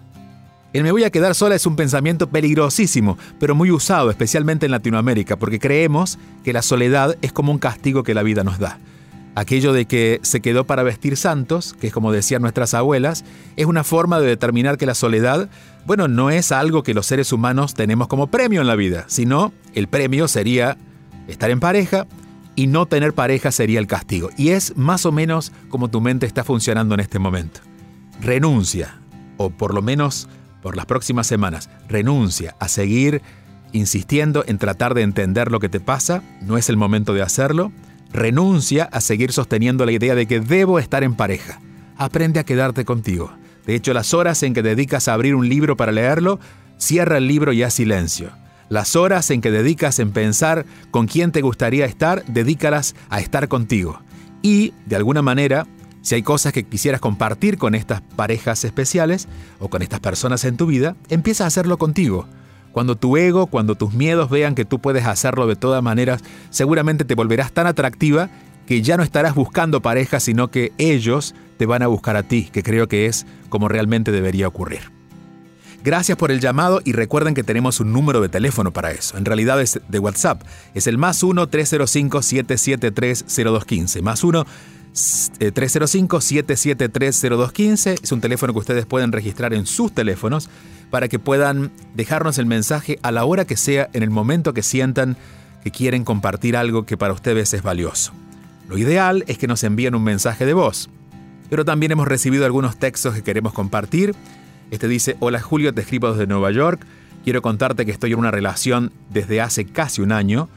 El 0.72 0.84
me 0.84 0.92
voy 0.92 1.02
a 1.02 1.10
quedar 1.10 1.34
sola 1.34 1.56
es 1.56 1.66
un 1.66 1.74
pensamiento 1.74 2.28
peligrosísimo, 2.28 3.18
pero 3.40 3.56
muy 3.56 3.72
usado, 3.72 4.08
especialmente 4.08 4.66
en 4.66 4.72
Latinoamérica, 4.72 5.36
porque 5.36 5.58
creemos 5.58 6.16
que 6.44 6.52
la 6.52 6.62
soledad 6.62 7.16
es 7.22 7.32
como 7.32 7.50
un 7.50 7.58
castigo 7.58 8.04
que 8.04 8.14
la 8.14 8.22
vida 8.22 8.44
nos 8.44 8.60
da. 8.60 8.78
Aquello 9.34 9.72
de 9.72 9.86
que 9.86 10.20
se 10.22 10.40
quedó 10.40 10.64
para 10.64 10.84
vestir 10.84 11.16
santos, 11.16 11.74
que 11.80 11.88
es 11.88 11.92
como 11.92 12.12
decían 12.12 12.42
nuestras 12.42 12.74
abuelas, 12.74 13.24
es 13.56 13.66
una 13.66 13.82
forma 13.82 14.20
de 14.20 14.28
determinar 14.28 14.78
que 14.78 14.86
la 14.86 14.94
soledad, 14.94 15.48
bueno, 15.86 16.06
no 16.06 16.30
es 16.30 16.52
algo 16.52 16.84
que 16.84 16.94
los 16.94 17.06
seres 17.06 17.32
humanos 17.32 17.74
tenemos 17.74 18.06
como 18.06 18.28
premio 18.28 18.60
en 18.60 18.68
la 18.68 18.76
vida, 18.76 19.06
sino 19.08 19.52
el 19.74 19.88
premio 19.88 20.28
sería 20.28 20.76
estar 21.26 21.50
en 21.50 21.58
pareja 21.58 22.06
y 22.54 22.68
no 22.68 22.86
tener 22.86 23.12
pareja 23.12 23.50
sería 23.50 23.80
el 23.80 23.88
castigo. 23.88 24.30
Y 24.36 24.50
es 24.50 24.76
más 24.76 25.04
o 25.04 25.10
menos 25.10 25.50
como 25.68 25.88
tu 25.88 26.00
mente 26.00 26.26
está 26.26 26.44
funcionando 26.44 26.94
en 26.94 27.00
este 27.00 27.18
momento. 27.18 27.60
Renuncia, 28.20 29.00
o 29.36 29.50
por 29.50 29.74
lo 29.74 29.82
menos 29.82 30.28
por 30.62 30.76
las 30.76 30.86
próximas 30.86 31.26
semanas, 31.26 31.70
renuncia 31.88 32.54
a 32.58 32.68
seguir 32.68 33.22
insistiendo 33.72 34.44
en 34.46 34.58
tratar 34.58 34.94
de 34.94 35.02
entender 35.02 35.50
lo 35.50 35.60
que 35.60 35.68
te 35.68 35.80
pasa, 35.80 36.22
no 36.42 36.58
es 36.58 36.68
el 36.68 36.76
momento 36.76 37.14
de 37.14 37.22
hacerlo. 37.22 37.72
Renuncia 38.12 38.88
a 38.90 39.00
seguir 39.00 39.32
sosteniendo 39.32 39.86
la 39.86 39.92
idea 39.92 40.14
de 40.14 40.26
que 40.26 40.40
debo 40.40 40.78
estar 40.78 41.04
en 41.04 41.14
pareja. 41.14 41.60
Aprende 41.96 42.40
a 42.40 42.44
quedarte 42.44 42.84
contigo. 42.84 43.32
De 43.66 43.74
hecho, 43.74 43.94
las 43.94 44.14
horas 44.14 44.42
en 44.42 44.52
que 44.52 44.62
dedicas 44.62 45.06
a 45.06 45.14
abrir 45.14 45.34
un 45.34 45.48
libro 45.48 45.76
para 45.76 45.92
leerlo, 45.92 46.40
cierra 46.76 47.18
el 47.18 47.28
libro 47.28 47.52
y 47.52 47.62
haz 47.62 47.74
silencio. 47.74 48.32
Las 48.68 48.96
horas 48.96 49.30
en 49.30 49.40
que 49.40 49.50
dedicas 49.50 49.98
en 49.98 50.10
pensar 50.10 50.64
con 50.90 51.06
quién 51.06 51.30
te 51.30 51.40
gustaría 51.40 51.86
estar, 51.86 52.24
dedícalas 52.26 52.96
a 53.10 53.20
estar 53.20 53.48
contigo. 53.48 54.00
Y, 54.42 54.72
de 54.86 54.96
alguna 54.96 55.22
manera, 55.22 55.66
si 56.02 56.14
hay 56.14 56.22
cosas 56.22 56.52
que 56.52 56.64
quisieras 56.64 57.00
compartir 57.00 57.58
con 57.58 57.74
estas 57.74 58.00
parejas 58.00 58.64
especiales 58.64 59.28
o 59.58 59.68
con 59.68 59.82
estas 59.82 60.00
personas 60.00 60.44
en 60.44 60.56
tu 60.56 60.66
vida, 60.66 60.96
empieza 61.08 61.44
a 61.44 61.48
hacerlo 61.48 61.78
contigo. 61.78 62.26
Cuando 62.72 62.96
tu 62.96 63.16
ego, 63.16 63.46
cuando 63.46 63.74
tus 63.74 63.92
miedos 63.92 64.30
vean 64.30 64.54
que 64.54 64.64
tú 64.64 64.78
puedes 64.78 65.06
hacerlo 65.06 65.46
de 65.46 65.56
todas 65.56 65.82
maneras, 65.82 66.22
seguramente 66.50 67.04
te 67.04 67.14
volverás 67.14 67.52
tan 67.52 67.66
atractiva 67.66 68.30
que 68.66 68.82
ya 68.82 68.96
no 68.96 69.02
estarás 69.02 69.34
buscando 69.34 69.82
pareja, 69.82 70.20
sino 70.20 70.48
que 70.48 70.72
ellos 70.78 71.34
te 71.58 71.66
van 71.66 71.82
a 71.82 71.88
buscar 71.88 72.16
a 72.16 72.22
ti, 72.22 72.48
que 72.52 72.62
creo 72.62 72.86
que 72.86 73.06
es 73.06 73.26
como 73.48 73.68
realmente 73.68 74.12
debería 74.12 74.46
ocurrir. 74.46 74.92
Gracias 75.82 76.18
por 76.18 76.30
el 76.30 76.40
llamado 76.40 76.82
y 76.84 76.92
recuerden 76.92 77.32
que 77.34 77.42
tenemos 77.42 77.80
un 77.80 77.90
número 77.92 78.20
de 78.20 78.28
teléfono 78.28 78.70
para 78.70 78.92
eso. 78.92 79.16
En 79.16 79.24
realidad 79.24 79.62
es 79.62 79.80
de 79.88 79.98
WhatsApp. 79.98 80.42
Es 80.74 80.86
el 80.86 80.98
más 80.98 81.24
1-305-773-0215. 81.24 84.02
Más 84.02 84.22
1 84.22 84.44
305-773-0215 84.92 87.86
eh, 87.86 87.96
es 88.02 88.12
un 88.12 88.20
teléfono 88.20 88.52
que 88.52 88.58
ustedes 88.58 88.84
pueden 88.86 89.12
registrar 89.12 89.54
en 89.54 89.66
sus 89.66 89.92
teléfonos 89.92 90.50
para 90.90 91.08
que 91.08 91.18
puedan 91.18 91.70
dejarnos 91.94 92.38
el 92.38 92.46
mensaje 92.46 92.98
a 93.02 93.12
la 93.12 93.24
hora 93.24 93.44
que 93.44 93.56
sea, 93.56 93.88
en 93.92 94.02
el 94.02 94.10
momento 94.10 94.52
que 94.52 94.62
sientan 94.62 95.16
que 95.62 95.70
quieren 95.70 96.04
compartir 96.04 96.56
algo 96.56 96.84
que 96.84 96.96
para 96.96 97.12
ustedes 97.12 97.54
es 97.54 97.62
valioso. 97.62 98.12
Lo 98.68 98.78
ideal 98.78 99.24
es 99.26 99.38
que 99.38 99.46
nos 99.46 99.64
envíen 99.64 99.94
un 99.94 100.02
mensaje 100.02 100.46
de 100.46 100.54
voz, 100.54 100.90
pero 101.48 101.64
también 101.64 101.92
hemos 101.92 102.08
recibido 102.08 102.44
algunos 102.44 102.78
textos 102.78 103.14
que 103.14 103.22
queremos 103.22 103.52
compartir. 103.52 104.14
Este 104.70 104.88
dice, 104.88 105.16
hola 105.20 105.40
Julio, 105.40 105.74
te 105.74 105.82
escribo 105.82 106.12
desde 106.12 106.26
Nueva 106.26 106.50
York, 106.50 106.80
quiero 107.24 107.42
contarte 107.42 107.84
que 107.84 107.92
estoy 107.92 108.12
en 108.12 108.18
una 108.18 108.30
relación 108.30 108.92
desde 109.10 109.40
hace 109.40 109.66
casi 109.66 110.02
un 110.02 110.12
año, 110.12 110.48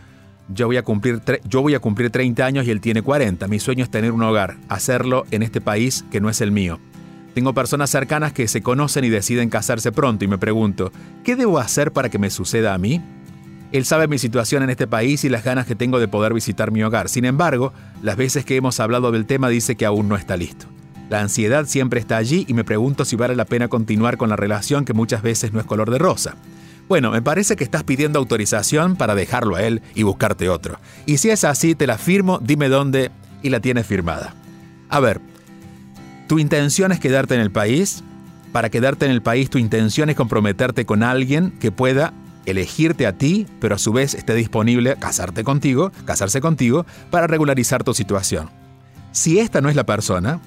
yo 0.50 0.67
voy, 0.67 0.77
a 0.77 0.83
cumplir 0.83 1.21
yo 1.45 1.62
voy 1.62 1.75
a 1.75 1.79
cumplir 1.79 2.09
30 2.09 2.45
años 2.45 2.67
y 2.67 2.71
él 2.71 2.81
tiene 2.81 3.01
40. 3.01 3.47
Mi 3.47 3.59
sueño 3.59 3.83
es 3.83 3.91
tener 3.91 4.12
un 4.12 4.23
hogar, 4.23 4.57
hacerlo 4.69 5.25
en 5.31 5.43
este 5.43 5.62
país 5.62 6.05
que 6.12 6.21
no 6.21 6.29
es 6.29 6.41
el 6.41 6.51
mío. 6.51 6.79
Tengo 7.33 7.53
personas 7.53 7.89
cercanas 7.89 8.31
que 8.31 8.47
se 8.47 8.62
conocen 8.62 9.05
y 9.05 9.09
deciden 9.09 9.50
casarse 9.50 9.91
pronto 9.91 10.23
y 10.23 10.27
me 10.27 10.38
pregunto, 10.38 10.91
¿qué 11.23 11.35
debo 11.35 11.57
hacer 11.57 11.91
para 11.91 12.09
que 12.09 12.19
me 12.19 12.29
suceda 12.29 12.73
a 12.73 12.77
mí? 12.77 13.01
Él 13.71 13.85
sabe 13.85 14.07
mi 14.07 14.19
situación 14.19 14.62
en 14.62 14.69
este 14.69 14.85
país 14.85 15.23
y 15.23 15.29
las 15.29 15.43
ganas 15.43 15.65
que 15.65 15.75
tengo 15.75 16.00
de 16.00 16.07
poder 16.07 16.31
visitar 16.31 16.69
mi 16.69 16.83
hogar. 16.83 17.09
Sin 17.09 17.25
embargo, 17.25 17.73
las 18.03 18.17
veces 18.17 18.45
que 18.45 18.55
hemos 18.55 18.79
hablado 18.79 19.12
del 19.12 19.25
tema 19.25 19.50
dice 19.50 19.75
que 19.75 19.88
aún 19.88 20.07
no 20.07 20.15
está 20.15 20.38
listo. 20.38 20.67
La 21.09 21.21
ansiedad 21.21 21.65
siempre 21.65 22.00
está 22.00 22.17
allí 22.17 22.45
y 22.47 22.53
me 22.53 22.63
pregunto 22.63 23.03
si 23.03 23.15
vale 23.15 23.35
la 23.35 23.45
pena 23.45 23.67
continuar 23.67 24.17
con 24.17 24.29
la 24.29 24.35
relación 24.35 24.85
que 24.85 24.93
muchas 24.93 25.23
veces 25.23 25.53
no 25.53 25.59
es 25.59 25.65
color 25.65 25.89
de 25.89 25.97
rosa. 25.97 26.35
Bueno, 26.87 27.11
me 27.11 27.21
parece 27.21 27.55
que 27.55 27.63
estás 27.63 27.83
pidiendo 27.83 28.19
autorización 28.19 28.95
para 28.95 29.15
dejarlo 29.15 29.55
a 29.55 29.63
él 29.63 29.81
y 29.95 30.03
buscarte 30.03 30.49
otro. 30.49 30.79
Y 31.05 31.17
si 31.17 31.29
es 31.29 31.43
así, 31.43 31.75
te 31.75 31.87
la 31.87 31.97
firmo, 31.97 32.39
dime 32.39 32.69
dónde 32.69 33.11
y 33.41 33.49
la 33.49 33.59
tienes 33.59 33.87
firmada. 33.87 34.35
A 34.89 34.99
ver, 34.99 35.21
¿tu 36.27 36.39
intención 36.39 36.91
es 36.91 36.99
quedarte 36.99 37.35
en 37.35 37.41
el 37.41 37.51
país? 37.51 38.03
Para 38.51 38.69
quedarte 38.69 39.05
en 39.05 39.11
el 39.11 39.21
país, 39.21 39.49
tu 39.49 39.57
intención 39.57 40.09
es 40.09 40.15
comprometerte 40.15 40.85
con 40.85 41.01
alguien 41.01 41.51
que 41.59 41.71
pueda 41.71 42.13
elegirte 42.45 43.07
a 43.07 43.17
ti, 43.17 43.47
pero 43.59 43.75
a 43.75 43.79
su 43.79 43.93
vez 43.93 44.13
esté 44.13 44.35
disponible 44.35 44.91
a 44.91 44.95
casarte 44.95 45.43
contigo, 45.43 45.91
casarse 46.05 46.41
contigo, 46.41 46.85
para 47.09 47.27
regularizar 47.27 47.83
tu 47.83 47.93
situación. 47.93 48.49
Si 49.11 49.39
esta 49.39 49.61
no 49.61 49.69
es 49.69 49.75
la 49.75 49.85
persona, 49.85 50.41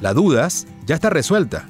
la 0.00 0.12
dudas 0.12 0.66
ya 0.86 0.94
está 0.94 1.10
resuelta. 1.10 1.68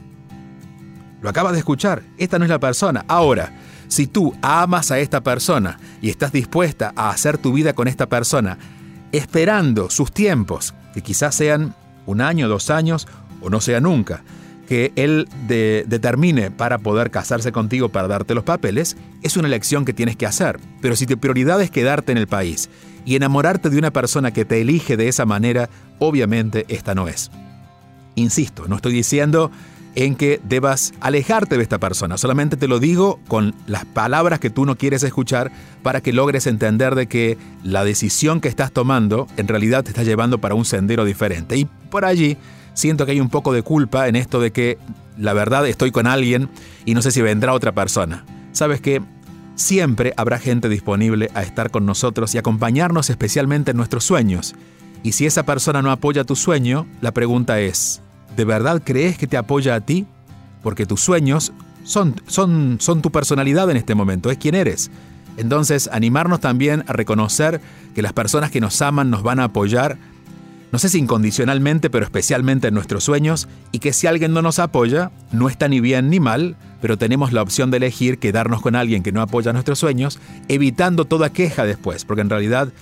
Lo 1.23 1.29
acabas 1.29 1.53
de 1.53 1.59
escuchar, 1.59 2.03
esta 2.19 2.39
no 2.39 2.45
es 2.45 2.51
la 2.51 2.61
persona. 2.61 3.05
Ahora, 3.09 3.53
si 3.89 4.07
tú 4.07 4.35
amas 4.43 4.91
a 4.91 4.99
esta 4.99 5.23
persona 5.23 5.79
y 6.01 6.11
estás 6.11 6.33
dispuesta 6.33 6.93
a 6.95 7.11
hacer 7.11 7.39
tu 7.39 7.53
vida 7.53 7.73
con 7.73 7.89
esta 7.89 8.07
persona, 8.07 8.59
esperando 9.13 9.91
sus 9.91 10.13
tiempos, 10.13 10.75
que 10.95 11.03
quizás 11.03 11.35
sean 11.35 11.75
un 12.07 12.21
año, 12.21 12.49
dos 12.49 12.71
años 12.71 13.09
o 13.41 13.51
no 13.51 13.61
sea 13.61 13.81
nunca, 13.81 14.23
que 14.69 14.93
él 14.97 15.27
determine 15.47 16.51
para 16.51 16.79
poder 16.79 17.11
casarse 17.11 17.53
contigo 17.53 17.89
para 17.89 18.07
darte 18.07 18.35
los 18.35 18.45
papeles, 18.45 18.99
es 19.23 19.39
una 19.39 19.49
elección 19.49 19.87
que 19.87 19.95
tienes 19.95 20.17
que 20.17 20.27
hacer. 20.27 20.61
Pero 20.83 20.95
si 20.95 21.07
tu 21.07 21.17
prioridad 21.17 21.61
es 21.63 21.71
quedarte 21.71 22.13
en 22.13 22.19
el 22.19 22.27
país 22.27 22.69
y 23.07 23.17
enamorarte 23.17 23.71
de 23.71 23.79
una 23.79 23.93
persona 23.93 24.31
que 24.31 24.45
te 24.45 24.61
elige 24.61 24.99
de 24.99 25.09
esa 25.09 25.25
manera, 25.25 25.71
obviamente 25.99 26.67
esta 26.69 26.95
no 26.95 27.09
es. 27.09 27.31
Insisto, 28.15 28.69
no 28.69 28.77
estoy 28.77 28.93
diciendo 28.93 29.51
en 29.95 30.15
que 30.15 30.41
debas 30.45 30.93
alejarte 31.01 31.57
de 31.57 31.63
esta 31.63 31.79
persona. 31.79 32.19
Solamente 32.19 32.57
te 32.57 32.69
lo 32.69 32.79
digo 32.79 33.19
con 33.29 33.55
las 33.67 33.85
palabras 33.85 34.39
que 34.39 34.51
tú 34.51 34.65
no 34.65 34.77
quieres 34.77 35.03
escuchar 35.03 35.51
para 35.83 36.01
que 36.01 36.13
logres 36.13 36.47
entender 36.47 36.95
de 36.95 37.07
que 37.07 37.39
la 37.63 37.85
decisión 37.85 38.41
que 38.41 38.49
estás 38.49 38.73
tomando 38.73 39.27
en 39.37 39.49
realidad 39.49 39.85
te 39.85 39.91
está 39.91 40.03
llevando 40.03 40.39
para 40.39 40.55
un 40.55 40.65
sendero 40.65 41.05
diferente. 41.05 41.57
Y 41.57 41.65
por 41.65 42.05
allí 42.05 42.37
siento 42.75 43.07
que 43.07 43.13
hay 43.13 43.21
un 43.21 43.31
poco 43.31 43.53
de 43.53 43.63
culpa 43.63 44.09
en 44.09 44.17
esto 44.17 44.41
de 44.41 44.53
que 44.53 44.79
la 45.17 45.33
verdad 45.33 45.67
estoy 45.67 45.91
con 45.91 46.07
alguien 46.07 46.49
y 46.85 46.95
no 46.95 47.03
sé 47.03 47.11
si 47.11 47.21
vendrá 47.23 47.53
otra 47.53 47.73
persona. 47.73 48.25
Sabes 48.53 48.81
que 48.81 49.03
siempre 49.57 50.15
habrá 50.17 50.39
gente 50.39 50.69
disponible 50.69 51.31
a 51.35 51.43
estar 51.43 51.71
con 51.71 51.85
nosotros 51.85 52.35
y 52.35 52.39
acompañarnos 52.39 53.11
especialmente 53.11 53.73
en 53.73 53.77
nuestros 53.77 54.05
sueños. 54.05 54.55
Y 55.03 55.13
si 55.13 55.27
esa 55.27 55.45
persona 55.45 55.83
no 55.83 55.91
apoya 55.91 56.25
tu 56.25 56.37
sueño, 56.37 56.87
la 57.01 57.13
pregunta 57.13 57.61
es, 57.61 58.03
¿De 58.37 58.45
verdad 58.45 58.83
crees 58.85 59.19
que 59.19 59.27
te 59.27 59.37
apoya 59.37 59.75
a 59.75 59.81
ti? 59.81 60.07
Porque 60.63 60.87
tus 60.87 61.01
sueños 61.01 61.53
son, 61.85 62.15
son, 62.27 62.79
son 62.81 63.03
tu 63.03 63.11
personalidad 63.11 63.71
en 63.71 63.77
este 63.77 63.95
momento, 63.95 64.31
es 64.31 64.39
quien 64.39 64.55
eres. 64.55 64.91
Entonces, 65.37 65.89
animarnos 65.93 66.41
también 66.41 66.85
a 66.89 66.93
reconocer 66.93 67.61
que 67.95 68.03
las 68.03 68.13
personas 68.13 68.51
que 68.51 68.61
nos 68.61 68.83
aman 68.83 69.09
nos 69.09 69.23
van 69.23 69.39
a 69.39 69.45
apoyar, 69.45 69.97
no 70.73 70.79
sé 70.79 70.89
si 70.89 70.99
incondicionalmente, 70.99 71.91
pero 71.91 72.05
especialmente 72.05 72.69
en 72.69 72.75
nuestros 72.75 73.05
sueños, 73.05 73.49
y 73.71 73.79
que 73.79 73.93
si 73.93 74.07
alguien 74.07 74.33
no 74.33 74.43
nos 74.43 74.59
apoya, 74.59 75.13
no 75.31 75.49
está 75.49 75.69
ni 75.69 75.81
bien 75.81 76.11
ni 76.11 76.21
mal, 76.21 76.57
pero 76.83 76.99
tenemos 76.99 77.33
la 77.33 77.43
opción 77.43 77.71
de 77.71 77.79
elegir 77.79 78.19
quedarnos 78.19 78.61
con 78.61 78.75
alguien 78.75 79.03
que 79.03 79.13
no 79.13 79.23
apoya 79.23 79.53
nuestros 79.53 79.79
sueños, 79.79 80.19
evitando 80.49 81.05
toda 81.05 81.31
queja 81.31 81.65
después, 81.65 82.05
porque 82.05 82.23
en 82.23 82.31
realidad 82.31 82.73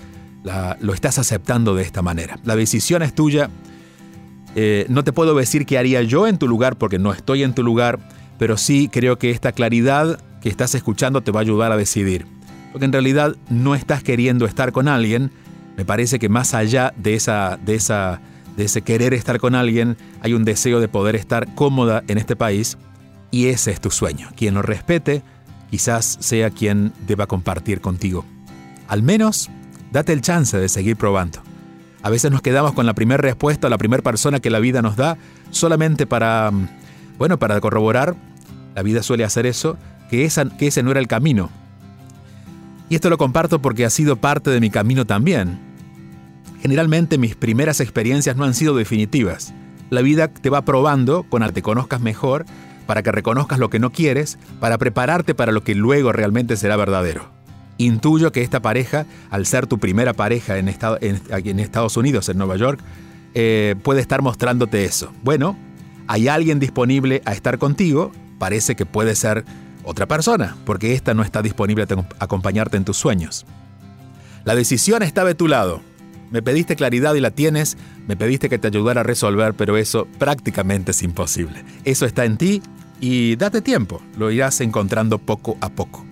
lo 0.79 0.93
estás 0.93 1.19
aceptando 1.19 1.75
de 1.75 1.83
esta 1.83 2.01
manera. 2.01 2.39
La 2.43 2.55
decisión 2.55 3.03
es 3.03 3.13
tuya 3.13 3.49
eh, 4.55 4.85
no 4.89 5.03
te 5.03 5.13
puedo 5.13 5.35
decir 5.35 5.65
qué 5.65 5.77
haría 5.77 6.01
yo 6.03 6.27
en 6.27 6.37
tu 6.37 6.47
lugar 6.47 6.77
porque 6.77 6.99
no 6.99 7.11
estoy 7.11 7.43
en 7.43 7.53
tu 7.53 7.63
lugar, 7.63 7.99
pero 8.37 8.57
sí 8.57 8.89
creo 8.91 9.17
que 9.17 9.31
esta 9.31 9.51
claridad 9.51 10.19
que 10.41 10.49
estás 10.49 10.75
escuchando 10.75 11.21
te 11.21 11.31
va 11.31 11.39
a 11.39 11.41
ayudar 11.41 11.71
a 11.71 11.77
decidir. 11.77 12.25
Porque 12.71 12.85
en 12.85 12.93
realidad 12.93 13.35
no 13.49 13.75
estás 13.75 14.03
queriendo 14.03 14.45
estar 14.45 14.71
con 14.71 14.87
alguien. 14.87 15.31
Me 15.75 15.85
parece 15.85 16.19
que 16.19 16.29
más 16.29 16.53
allá 16.53 16.93
de, 16.97 17.15
esa, 17.15 17.57
de, 17.63 17.75
esa, 17.75 18.21
de 18.55 18.65
ese 18.65 18.81
querer 18.81 19.13
estar 19.13 19.39
con 19.39 19.55
alguien, 19.55 19.97
hay 20.21 20.33
un 20.33 20.43
deseo 20.43 20.79
de 20.79 20.87
poder 20.87 21.15
estar 21.15 21.53
cómoda 21.55 22.03
en 22.07 22.17
este 22.17 22.35
país 22.35 22.77
y 23.31 23.47
ese 23.47 23.71
es 23.71 23.81
tu 23.81 23.91
sueño. 23.91 24.29
Quien 24.35 24.53
lo 24.53 24.61
respete, 24.61 25.23
quizás 25.69 26.17
sea 26.19 26.49
quien 26.49 26.93
deba 27.07 27.27
compartir 27.27 27.81
contigo. 27.81 28.25
Al 28.87 29.03
menos, 29.03 29.49
date 29.91 30.13
el 30.13 30.21
chance 30.21 30.57
de 30.57 30.69
seguir 30.69 30.95
probando. 30.95 31.41
A 32.01 32.09
veces 32.09 32.31
nos 32.31 32.41
quedamos 32.41 32.73
con 32.73 32.85
la 32.85 32.93
primera 32.93 33.21
respuesta, 33.21 33.69
la 33.69 33.77
primera 33.77 34.03
persona 34.03 34.39
que 34.39 34.49
la 34.49 34.59
vida 34.59 34.81
nos 34.81 34.95
da, 34.95 35.17
solamente 35.51 36.05
para, 36.05 36.51
mm, 36.51 36.67
bueno, 37.17 37.39
para 37.39 37.59
corroborar, 37.59 38.15
la 38.75 38.83
vida 38.83 39.01
suele 39.03 39.23
hacer 39.23 39.45
eso, 39.45 39.77
que, 40.09 40.25
esa, 40.25 40.45
que 40.45 40.67
ese 40.67 40.83
no 40.83 40.91
era 40.91 40.99
el 40.99 41.07
camino. 41.07 41.49
Y 42.89 42.95
esto 42.95 43.09
lo 43.09 43.17
comparto 43.17 43.61
porque 43.61 43.85
ha 43.85 43.89
sido 43.89 44.15
parte 44.15 44.49
de 44.49 44.61
mi 44.61 44.69
camino 44.69 45.05
también. 45.05 45.59
Generalmente 46.61 47.17
mis 47.17 47.35
primeras 47.35 47.79
experiencias 47.81 48.35
no 48.35 48.45
han 48.45 48.53
sido 48.53 48.75
definitivas. 48.75 49.53
La 49.89 50.01
vida 50.01 50.27
te 50.27 50.49
va 50.49 50.63
probando, 50.63 51.23
con 51.23 51.43
que 51.43 51.51
te 51.51 51.61
conozcas 51.61 52.01
mejor, 52.01 52.45
para 52.85 53.03
que 53.03 53.11
reconozcas 53.11 53.59
lo 53.59 53.69
que 53.69 53.79
no 53.79 53.91
quieres, 53.91 54.37
para 54.59 54.77
prepararte 54.77 55.35
para 55.35 55.51
lo 55.51 55.63
que 55.63 55.75
luego 55.75 56.11
realmente 56.13 56.55
será 56.55 56.77
verdadero. 56.77 57.36
Intuyo 57.77 58.31
que 58.31 58.41
esta 58.41 58.61
pareja, 58.61 59.05
al 59.29 59.45
ser 59.45 59.67
tu 59.67 59.77
primera 59.77 60.13
pareja 60.13 60.57
en, 60.57 60.67
en, 60.69 61.59
Estados 61.59 61.97
Unidos, 61.97 62.27
en 62.29 62.37
Nueva 62.37 62.55
York, 62.55 62.79
eh, 63.33 63.75
puede 63.83 64.01
estar 64.01 64.21
mostrándote 64.21 64.85
eso. 64.85 65.11
Bueno, 65.23 65.57
hay 66.07 66.27
alguien 66.27 66.59
disponible 66.59 67.21
a 67.25 67.33
estar 67.33 67.59
contigo, 67.59 68.11
parece 68.39 68.75
que 68.75 68.85
puede 68.85 69.15
ser 69.15 69.45
otra 69.83 70.05
persona, 70.07 70.57
porque 70.65 70.93
esta 70.93 71.13
no 71.13 71.21
está 71.21 71.41
disponible 71.41 71.83
a 71.83 72.23
acompañarte 72.23 72.77
en 72.77 72.85
tus 72.85 72.97
sueños. 72.97 73.45
La 74.43 74.55
decisión 74.55 75.03
está 75.03 75.23
de 75.23 75.35
tu 75.35 75.47
lado. 75.47 75.81
Me 76.31 76.41
pediste 76.41 76.75
claridad 76.75 77.13
y 77.15 77.21
la 77.21 77.31
tienes, 77.31 77.77
me 78.07 78.17
pediste 78.17 78.49
que 78.49 78.57
te 78.57 78.67
ayudara 78.67 79.01
a 79.01 79.03
resolver, 79.03 79.53
pero 79.53 79.77
eso 79.77 80.07
prácticamente 80.17 80.91
es 80.91 81.03
imposible. 81.03 81.63
Eso 81.85 82.05
está 82.05 82.25
en 82.25 82.37
ti 82.37 82.61
y 82.99 83.35
date 83.35 83.61
tiempo, 83.61 84.01
lo 84.17 84.31
irás 84.31 84.59
encontrando 84.61 85.19
poco 85.19 85.57
a 85.61 85.69
poco. 85.69 86.06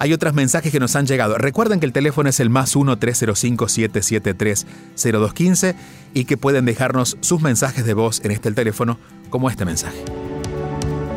Hay 0.00 0.12
otros 0.12 0.32
mensajes 0.32 0.70
que 0.70 0.78
nos 0.78 0.94
han 0.94 1.06
llegado. 1.06 1.38
Recuerden 1.38 1.80
que 1.80 1.86
el 1.86 1.92
teléfono 1.92 2.28
es 2.28 2.38
el 2.38 2.50
más 2.50 2.76
1-305-773-0215 2.76 5.74
y 6.14 6.24
que 6.24 6.36
pueden 6.36 6.66
dejarnos 6.66 7.16
sus 7.20 7.42
mensajes 7.42 7.84
de 7.84 7.94
voz 7.94 8.24
en 8.24 8.30
este 8.30 8.52
teléfono 8.52 8.96
como 9.28 9.50
este 9.50 9.64
mensaje. 9.64 10.04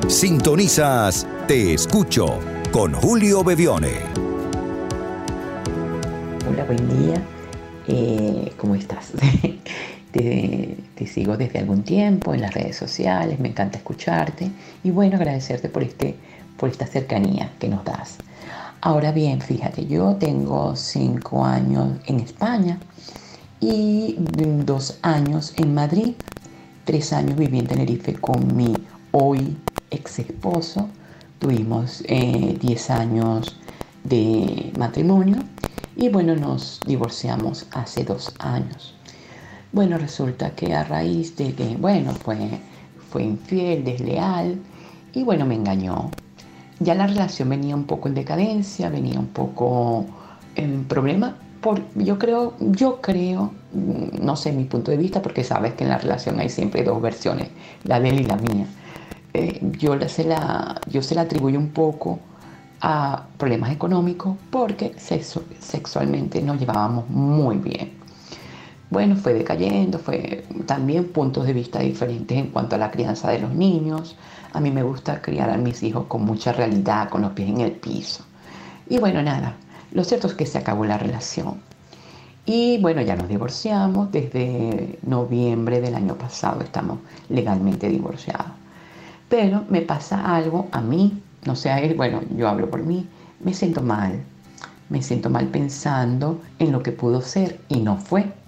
Sintonizas 0.07 1.27
Te 1.47 1.75
Escucho 1.75 2.39
con 2.71 2.93
Julio 2.93 3.43
Bevione. 3.43 4.00
Hola, 6.50 6.63
buen 6.65 7.05
día. 7.05 7.21
Eh, 7.88 8.51
¿Cómo 8.57 8.73
estás? 8.73 9.11
te, 10.11 10.75
te, 10.95 11.07
sigo 11.07 11.38
desde 11.38 11.59
algún 11.59 11.83
tiempo 11.83 12.33
en 12.33 12.41
las 12.41 12.55
redes 12.55 12.77
sociales, 12.77 13.39
me 13.39 13.50
encanta 13.50 13.77
escucharte 13.77 14.50
y 14.83 14.89
bueno, 14.89 15.17
agradecerte 15.17 15.69
por, 15.69 15.83
este, 15.83 16.15
por 16.57 16.69
esta 16.69 16.88
cercanía 16.88 17.51
que 17.59 17.69
nos 17.69 17.85
das. 17.85 18.17
Ahora 18.83 19.11
bien, 19.11 19.39
fíjate, 19.41 19.85
yo 19.85 20.15
tengo 20.15 20.75
cinco 20.75 21.45
años 21.45 22.00
en 22.07 22.19
España 22.19 22.79
y 23.59 24.15
dos 24.65 24.97
años 25.03 25.53
en 25.57 25.75
Madrid, 25.75 26.15
tres 26.83 27.13
años 27.13 27.38
viví 27.38 27.59
en 27.59 27.67
Tenerife 27.67 28.15
con 28.15 28.55
mi 28.57 28.73
hoy 29.11 29.55
ex 29.91 30.17
esposo, 30.17 30.89
tuvimos 31.38 32.03
eh, 32.07 32.57
diez 32.59 32.89
años 32.89 33.55
de 34.03 34.73
matrimonio 34.79 35.38
y 35.95 36.09
bueno, 36.09 36.35
nos 36.35 36.79
divorciamos 36.88 37.67
hace 37.73 38.03
dos 38.03 38.33
años. 38.39 38.95
Bueno, 39.73 40.00
resulta 40.00 40.55
que 40.55 40.73
a 40.73 40.83
raíz 40.83 41.35
de 41.38 41.53
que, 41.53 41.77
bueno, 41.77 42.13
fue, 42.13 42.59
fue 43.11 43.25
infiel, 43.25 43.83
desleal 43.83 44.59
y 45.13 45.23
bueno, 45.23 45.45
me 45.45 45.53
engañó 45.53 46.09
ya 46.81 46.95
la 46.95 47.07
relación 47.07 47.50
venía 47.50 47.75
un 47.75 47.85
poco 47.85 48.07
en 48.07 48.15
decadencia, 48.15 48.89
venía 48.89 49.19
un 49.19 49.27
poco 49.27 50.05
en 50.55 50.85
problema. 50.85 51.38
Por, 51.61 51.81
yo 51.95 52.17
creo, 52.17 52.55
yo 52.59 53.01
creo, 53.01 53.51
mm, 53.73 54.25
no 54.25 54.35
sé 54.35 54.51
mi 54.51 54.65
punto 54.65 54.91
de 54.91 54.97
vista, 54.97 55.21
porque 55.21 55.43
sabes 55.43 55.73
que 55.73 55.83
en 55.83 55.91
la 55.91 56.00
relación 56.00 56.39
hay 56.39 56.50
siempre 56.50 56.83
dos 56.83 57.01
versiones, 57.01 57.50
la 57.83 58.00
de 58.00 58.09
él 58.09 58.21
y 58.21 58.23
la 58.23 58.35
mía. 58.38 58.65
Eh, 59.33 59.59
yo, 59.79 59.97
se 60.09 60.23
la, 60.25 60.81
yo 60.89 61.01
se 61.01 61.15
la 61.15 61.21
atribuyo 61.21 61.59
un 61.59 61.69
poco 61.69 62.19
a 62.81 63.27
problemas 63.38 63.71
económicos 63.71 64.35
porque 64.50 64.93
sexualmente 64.97 66.41
nos 66.41 66.59
llevábamos 66.59 67.07
muy 67.09 67.57
bien. 67.57 68.00
Bueno, 68.91 69.15
fue 69.15 69.33
decayendo, 69.33 70.00
fue 70.00 70.43
también 70.65 71.13
puntos 71.13 71.48
de 71.48 71.53
vista 71.53 71.79
diferentes 71.79 72.38
en 72.38 72.48
cuanto 72.48 72.75
a 72.75 72.77
la 72.77 72.91
crianza 72.91 73.31
de 73.31 73.39
los 73.39 73.53
niños, 73.53 74.17
a 74.51 74.60
mí 74.60 74.69
me 74.69 74.83
gusta 74.83 75.21
criar 75.21 75.50
a 75.50 75.55
mis 75.55 75.81
hijos 75.81 76.07
con 76.07 76.25
mucha 76.25 76.51
realidad, 76.51 77.07
con 77.10 77.21
los 77.21 77.31
pies 77.31 77.48
en 77.48 77.62
el 77.62 77.71
piso. 77.71 78.25
Y 78.89 78.98
bueno, 79.00 79.24
nada, 79.24 79.55
lo 79.93 80.03
cierto 80.03 80.27
es 80.27 80.33
que 80.33 80.45
se 80.45 80.57
acabó 80.57 80.83
la 80.83 80.98
relación. 80.98 81.62
Y 82.45 82.79
bueno, 82.79 83.01
ya 83.01 83.15
nos 83.15 83.29
divorciamos. 83.29 84.12
Desde 84.12 85.00
noviembre 85.03 85.79
del 85.79 85.95
año 85.95 86.15
pasado 86.15 86.60
estamos 86.62 87.00
legalmente 87.29 87.88
divorciados. 87.88 88.51
Pero 89.29 89.63
me 89.69 89.81
pasa 89.81 90.36
algo 90.36 90.67
a 90.74 90.81
mí, 90.81 91.21
no 91.45 91.55
sé 91.55 91.69
a 91.69 91.79
él, 91.79 91.93
bueno, 91.93 92.19
yo 92.36 92.49
hablo 92.49 92.69
por 92.69 92.84
mí, 92.84 93.08
me 93.39 93.54
siento 93.54 93.82
mal. 93.82 94.21
Me 94.89 95.01
siento 95.01 95.30
mal 95.30 95.47
pensando 95.47 96.41
en 96.60 96.73
lo 96.73 96.84
que 96.84 96.91
pudo 96.91 97.21
ser 97.21 97.62
y 97.69 97.80
no 97.80 97.95
fue. 97.95 98.40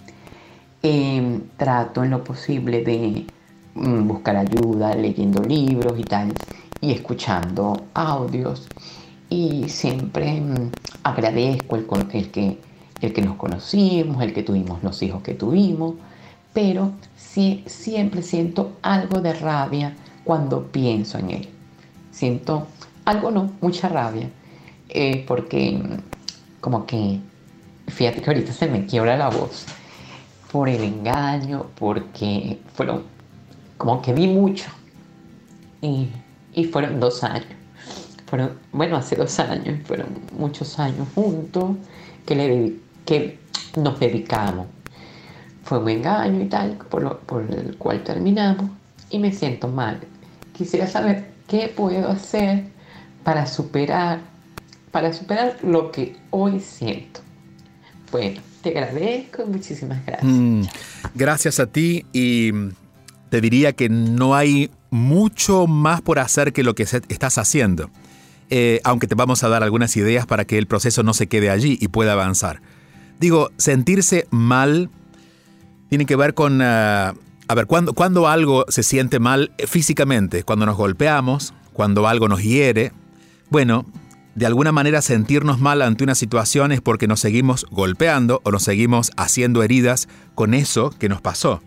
Em, 0.84 1.40
trato 1.56 2.04
en 2.04 2.10
lo 2.10 2.22
posible 2.22 2.84
de 2.84 3.26
Mm, 3.74 4.06
buscar 4.06 4.36
ayuda, 4.36 4.94
leyendo 4.94 5.42
libros 5.42 5.98
y 5.98 6.04
tal, 6.04 6.32
y 6.80 6.92
escuchando 6.92 7.86
audios. 7.92 8.68
Y 9.28 9.68
siempre 9.68 10.40
mm, 10.40 10.70
agradezco 11.02 11.76
el, 11.76 11.86
que, 12.30 12.58
el 13.00 13.12
que 13.12 13.22
nos 13.22 13.36
conocimos, 13.36 14.22
el 14.22 14.32
que 14.32 14.44
tuvimos 14.44 14.82
los 14.84 15.02
hijos 15.02 15.22
que 15.22 15.34
tuvimos, 15.34 15.94
pero 16.52 16.92
sí, 17.16 17.64
siempre 17.66 18.22
siento 18.22 18.74
algo 18.82 19.20
de 19.20 19.32
rabia 19.34 19.96
cuando 20.22 20.68
pienso 20.68 21.18
en 21.18 21.30
él. 21.30 21.48
Siento 22.12 22.68
algo, 23.04 23.32
no, 23.32 23.50
mucha 23.60 23.88
rabia, 23.88 24.30
eh, 24.88 25.24
porque 25.26 25.72
mm, 25.72 26.60
como 26.60 26.86
que, 26.86 27.18
fíjate 27.88 28.22
que 28.22 28.30
ahorita 28.30 28.52
se 28.52 28.68
me 28.68 28.86
quiebra 28.86 29.16
la 29.16 29.30
voz 29.30 29.66
por 30.54 30.68
el 30.68 30.84
engaño, 30.84 31.66
porque 31.74 32.60
fueron 32.74 33.02
como 33.76 34.00
que 34.00 34.12
vi 34.12 34.28
mucho. 34.28 34.70
Y, 35.82 36.08
fueron 36.66 37.00
dos 37.00 37.24
años. 37.24 37.48
Fueron, 38.26 38.52
bueno, 38.70 38.96
hace 38.96 39.16
dos 39.16 39.36
años, 39.40 39.80
fueron 39.84 40.06
muchos 40.38 40.78
años 40.78 41.08
juntos 41.12 41.76
que, 42.24 42.36
le, 42.36 42.76
que 43.04 43.40
nos 43.76 43.98
dedicamos. 43.98 44.68
Fue 45.64 45.78
un 45.78 45.88
engaño 45.88 46.44
y 46.44 46.48
tal, 46.48 46.76
por, 46.88 47.18
por 47.18 47.42
el 47.50 47.76
cual 47.76 48.04
terminamos 48.04 48.70
y 49.10 49.18
me 49.18 49.32
siento 49.32 49.66
mal. 49.66 49.98
Quisiera 50.52 50.86
saber 50.86 51.32
qué 51.48 51.66
puedo 51.66 52.08
hacer 52.08 52.66
para 53.24 53.46
superar, 53.46 54.20
para 54.92 55.12
superar 55.12 55.56
lo 55.64 55.90
que 55.90 56.16
hoy 56.30 56.60
siento. 56.60 57.22
Bueno, 58.12 58.40
te 58.64 58.70
agradezco, 58.70 59.46
muchísimas 59.46 60.04
gracias. 60.06 60.30
Mm, 60.30 60.62
gracias 61.14 61.60
a 61.60 61.66
ti 61.66 62.06
y 62.12 62.50
te 63.28 63.40
diría 63.40 63.74
que 63.74 63.88
no 63.88 64.34
hay 64.34 64.70
mucho 64.90 65.66
más 65.66 66.00
por 66.00 66.18
hacer 66.18 66.52
que 66.52 66.62
lo 66.62 66.74
que 66.74 66.84
estás 66.84 67.38
haciendo. 67.38 67.90
Eh, 68.50 68.80
aunque 68.84 69.06
te 69.06 69.14
vamos 69.14 69.42
a 69.44 69.48
dar 69.48 69.62
algunas 69.62 69.96
ideas 69.96 70.26
para 70.26 70.44
que 70.44 70.58
el 70.58 70.66
proceso 70.66 71.02
no 71.02 71.14
se 71.14 71.26
quede 71.26 71.50
allí 71.50 71.78
y 71.80 71.88
pueda 71.88 72.12
avanzar. 72.12 72.62
Digo, 73.20 73.50
sentirse 73.58 74.26
mal 74.30 74.90
tiene 75.88 76.06
que 76.06 76.16
ver 76.16 76.34
con... 76.34 76.60
Ah, 76.62 77.14
a 77.46 77.54
ver, 77.54 77.66
cuando, 77.66 77.92
cuando 77.92 78.26
algo 78.26 78.64
se 78.68 78.82
siente 78.82 79.18
mal 79.18 79.52
físicamente, 79.66 80.42
cuando 80.42 80.64
nos 80.64 80.76
golpeamos, 80.78 81.52
cuando 81.74 82.08
algo 82.08 82.28
nos 82.28 82.42
hiere, 82.42 82.92
bueno, 83.50 83.84
de 84.34 84.46
alguna 84.46 84.72
manera 84.72 85.00
sentirnos 85.00 85.60
mal 85.60 85.82
ante 85.82 86.04
una 86.04 86.14
situación 86.14 86.72
es 86.72 86.80
porque 86.80 87.06
nos 87.06 87.20
seguimos 87.20 87.66
golpeando 87.70 88.40
o 88.44 88.50
nos 88.50 88.64
seguimos 88.64 89.12
haciendo 89.16 89.62
heridas 89.62 90.08
con 90.34 90.54
eso 90.54 90.90
que 90.90 91.08
nos 91.08 91.20
pasó. 91.20 91.62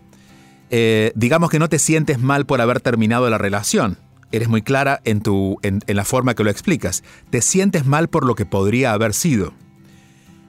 Eh, 0.70 1.12
digamos 1.14 1.50
que 1.50 1.58
no 1.58 1.68
te 1.68 1.78
sientes 1.78 2.18
mal 2.18 2.44
por 2.44 2.60
haber 2.60 2.80
terminado 2.80 3.28
la 3.30 3.38
relación. 3.38 3.96
Eres 4.30 4.48
muy 4.48 4.60
clara 4.60 5.00
en, 5.04 5.22
tu, 5.22 5.58
en, 5.62 5.80
la 5.86 6.04
forma 6.04 6.34
que 6.34 6.44
lo 6.44 6.50
explicas. 6.50 7.02
Te 7.30 7.40
sientes 7.40 7.86
mal 7.86 8.08
por 8.08 8.26
lo 8.26 8.34
que 8.34 8.44
podría 8.44 8.92
haber 8.92 9.14
sido. 9.14 9.54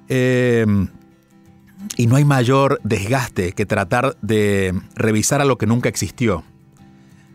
Em, 0.10 0.90
y 1.96 2.08
no 2.08 2.18
hay 2.18 2.26
mayor 2.26 2.82
desgaste 2.84 3.54
que 3.54 3.66
tratar 3.66 4.18
de 4.22 4.78
revisar 4.96 5.40
a 5.40 5.46
lo 5.46 5.58
que 5.58 5.68
nunca 5.68 5.88
existió. 5.88 6.44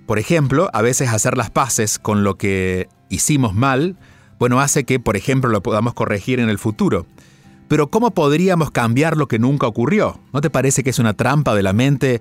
Por 0.07 0.18
ejemplo, 0.18 0.68
a 0.75 0.83
veces 0.83 1.09
hacer 1.09 1.38
las 1.38 1.51
paces 1.51 1.99
con 1.99 2.25
lo 2.25 2.37
que 2.37 2.88
hicimos 3.09 3.55
mal, 3.55 3.97
bueno, 4.38 4.61
hace 4.61 4.85
que, 4.85 5.01
por 5.01 5.16
ejemplo, 5.16 5.51
lo 5.51 5.62
podamos 5.62 5.94
corregir 5.94 6.40
en 6.40 6.49
el 6.49 6.59
futuro. 6.59 7.07
Pero 7.68 7.88
¿cómo 7.90 8.12
podríamos 8.12 8.70
cambiar 8.70 9.16
lo 9.16 9.27
que 9.29 9.38
nunca 9.38 9.66
ocurrió? 9.66 10.20
¿No 10.33 10.40
te 10.40 10.51
parece 10.51 10.85
que 10.85 10.90
es 10.90 10.99
una 10.99 11.14
trampa 11.14 11.55
de 11.55 11.62
la 11.62 11.73
mente 11.73 12.20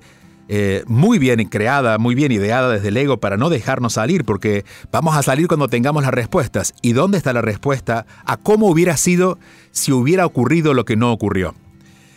eh, 0.49 0.83
muy 0.87 1.19
bien 1.19 1.43
creada, 1.47 1.97
muy 1.97 2.15
bien 2.15 2.31
ideada 2.31 2.69
desde 2.69 2.89
el 2.89 2.97
ego 2.97 3.17
para 3.17 3.37
no 3.37 3.49
dejarnos 3.49 3.93
salir, 3.93 4.25
porque 4.25 4.65
vamos 4.91 5.15
a 5.15 5.23
salir 5.23 5.47
cuando 5.47 5.69
tengamos 5.69 6.03
las 6.03 6.13
respuestas. 6.13 6.73
¿Y 6.81 6.93
dónde 6.93 7.17
está 7.17 7.31
la 7.31 7.41
respuesta 7.41 8.05
a 8.25 8.37
cómo 8.37 8.67
hubiera 8.67 8.97
sido 8.97 9.39
si 9.71 9.91
hubiera 9.91 10.25
ocurrido 10.25 10.73
lo 10.73 10.85
que 10.85 10.97
no 10.97 11.11
ocurrió? 11.11 11.55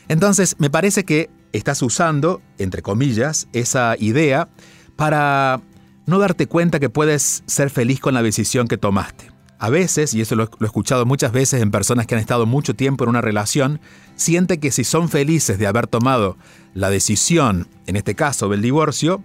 Entonces, 0.09 0.57
me 0.59 0.71
parece 0.71 1.05
que 1.05 1.31
estás 1.53 1.83
usando, 1.83 2.41
entre 2.59 2.83
comillas, 2.83 3.49
esa 3.53 3.95
idea 3.99 4.49
para 4.97 5.61
no 6.07 6.19
darte 6.19 6.47
cuenta 6.47 6.81
que 6.81 6.91
puedes 6.91 7.43
ser 7.47 7.71
feliz 7.71 8.01
con 8.01 8.15
la 8.15 8.23
decisión 8.23 8.67
que 8.67 8.77
tomaste. 8.77 9.36
A 9.59 9.71
veces, 9.71 10.13
y 10.13 10.21
eso 10.21 10.37
lo, 10.37 10.45
he 10.45 10.65
escuchado 10.65 11.07
muchas 11.07 11.33
veces 11.33 11.63
en 11.63 11.71
personas 11.71 12.07
que 12.07 12.15
han 12.15 12.21
estado 12.21 12.45
mucho 12.45 12.75
tiempo 12.75 13.05
en 13.05 13.11
una 13.11 13.23
relación, 13.23 13.81
siente 14.15 14.59
que 14.59 14.71
si 14.71 14.85
son 14.85 15.09
felices 15.09 15.59
de 15.59 15.67
haber 15.67 15.87
tomado 15.87 16.37
la 16.75 16.91
decisión, 16.91 17.69
en 17.87 17.97
este 17.97 18.15
caso 18.15 18.49
del 18.49 18.61
divorcio, 18.61 19.23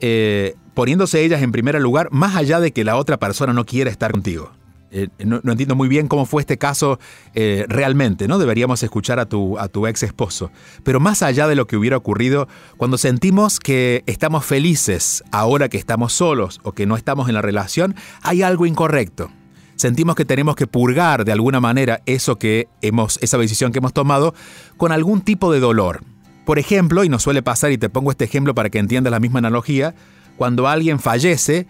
eh, 0.00 0.54
poniéndose 0.74 1.24
ellas 1.24 1.42
en 1.42 1.50
primer 1.50 1.80
lugar, 1.80 2.08
más 2.12 2.36
allá 2.36 2.60
de 2.60 2.72
que 2.72 2.84
la 2.84 2.96
otra 2.96 3.18
persona 3.18 3.52
no 3.52 3.64
quiera 3.64 3.90
estar 3.90 4.12
contigo. 4.12 4.52
Eh, 4.96 5.08
no, 5.24 5.40
entiendo 5.50 5.74
muy 5.74 5.88
bien 5.88 6.06
cómo 6.06 6.24
fue 6.24 6.42
este 6.42 6.56
caso 6.56 7.00
eh, 7.34 7.64
realmente, 7.68 8.28
¿no? 8.28 8.38
Deberíamos 8.38 8.80
escuchar 8.84 9.18
a 9.18 9.26
tu, 9.26 9.58
a 9.58 9.66
tu 9.66 9.88
ex 9.88 10.04
esposo. 10.04 10.52
Pero 10.84 11.00
más 11.00 11.20
allá 11.24 11.48
de 11.48 11.56
lo 11.56 11.66
que 11.66 11.76
hubiera 11.76 11.96
ocurrido, 11.96 12.46
cuando 12.76 12.96
sentimos 12.96 13.58
que 13.58 14.04
estamos 14.06 14.44
felices 14.44 15.24
ahora 15.32 15.68
que 15.68 15.78
estamos 15.78 16.12
solos 16.12 16.60
o 16.62 16.70
que 16.72 16.86
no 16.86 16.96
estamos 16.96 17.28
en 17.28 17.34
la 17.34 17.42
relación, 17.42 17.96
hay 18.22 18.42
algo 18.42 18.66
incorrecto. 18.66 19.32
Sentimos 19.76 20.14
que 20.14 20.24
tenemos 20.24 20.56
que 20.56 20.66
purgar 20.66 21.24
de 21.24 21.32
alguna 21.32 21.60
manera 21.60 22.00
eso 22.06 22.36
que 22.36 22.68
hemos, 22.80 23.18
esa 23.22 23.38
decisión 23.38 23.72
que 23.72 23.78
hemos 23.78 23.92
tomado 23.92 24.34
con 24.76 24.92
algún 24.92 25.20
tipo 25.20 25.52
de 25.52 25.60
dolor. 25.60 26.02
Por 26.44 26.58
ejemplo, 26.58 27.04
y 27.04 27.08
nos 27.08 27.22
suele 27.22 27.42
pasar, 27.42 27.72
y 27.72 27.78
te 27.78 27.88
pongo 27.88 28.10
este 28.10 28.24
ejemplo 28.24 28.54
para 28.54 28.70
que 28.70 28.78
entiendas 28.78 29.10
la 29.10 29.20
misma 29.20 29.38
analogía, 29.38 29.94
cuando 30.36 30.68
alguien 30.68 31.00
fallece 31.00 31.66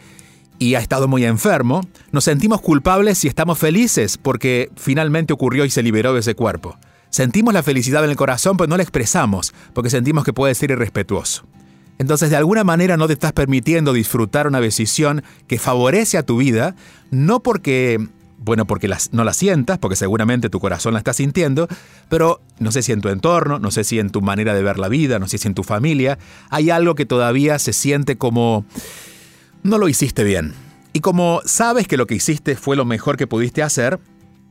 y 0.59 0.75
ha 0.75 0.81
estado 0.81 1.09
muy 1.09 1.25
enfermo, 1.25 1.83
nos 2.13 2.25
sentimos 2.25 2.61
culpables 2.61 3.19
si 3.19 3.29
estamos 3.29 3.59
felices 3.59 4.19
porque 4.19 4.71
finalmente 4.77 5.33
ocurrió 5.33 5.65
y 5.65 5.71
se 5.71 5.83
liberó 5.83 6.15
de 6.15 6.21
ese 6.21 6.35
cuerpo. 6.35 6.77
Sentimos 7.11 7.55
la 7.55 7.63
felicidad 7.63 8.05
en 8.05 8.11
el 8.11 8.17
corazón, 8.17 8.57
pero 8.57 8.69
no 8.69 8.77
la 8.77 8.83
expresamos 8.83 9.55
porque 9.73 9.91
sentimos 9.91 10.25
que 10.25 10.33
puede 10.33 10.55
ser 10.55 10.71
irrespetuoso. 10.73 11.47
Entonces, 11.99 12.31
de 12.31 12.37
alguna 12.37 12.65
manera 12.65 12.97
no 12.97 13.07
te 13.07 13.13
estás 13.13 13.33
permitiendo 13.33 13.93
disfrutar 13.93 14.47
una 14.47 14.61
decisión 14.61 15.23
que 15.47 15.59
favorece 15.59 16.19
a 16.19 16.25
tu 16.25 16.39
vida, 16.39 16.75
no 17.11 17.41
porque, 17.41 18.09
bueno, 18.39 18.67
porque 18.67 18.91
no 19.13 19.25
la 19.25 19.33
sientas, 19.33 19.79
porque 19.79 19.97
seguramente 19.97 20.51
tu 20.51 20.59
corazón 20.59 20.95
la 20.95 20.99
está 20.99 21.13
sintiendo, 21.13 21.69
pero 22.09 22.41
no 22.59 22.73
sé 22.73 22.83
si 22.83 22.93
en 22.93 23.01
tu 23.01 23.09
entorno, 23.09 23.59
no 23.59 23.71
sé 23.71 23.85
si 23.85 23.99
en 24.01 24.11
tu 24.11 24.23
manera 24.23 24.55
de 24.55 24.63
ver 24.63 24.79
la 24.79 24.89
vida, 24.89 25.19
no 25.19 25.29
sé 25.29 25.39
si 25.39 25.47
en 25.47 25.55
tu 25.55 25.63
familia, 25.63 26.19
hay 26.51 26.71
algo 26.71 26.95
que 26.95 27.07
todavía 27.07 27.59
se 27.59 27.73
siente 27.73 28.17
como 28.17 28.65
no 29.63 29.79
lo 29.79 29.89
hiciste 29.89 30.25
bien. 30.25 30.53
Y 30.93 31.01
como 31.01 31.41
sabes 31.45 31.89
que 31.89 31.97
lo 31.97 32.07
que 32.07 32.15
hiciste 32.15 32.55
fue 32.55 32.77
lo 32.77 32.85
mejor 32.85 33.17
que 33.17 33.27
pudiste 33.27 33.63
hacer, 33.63 33.99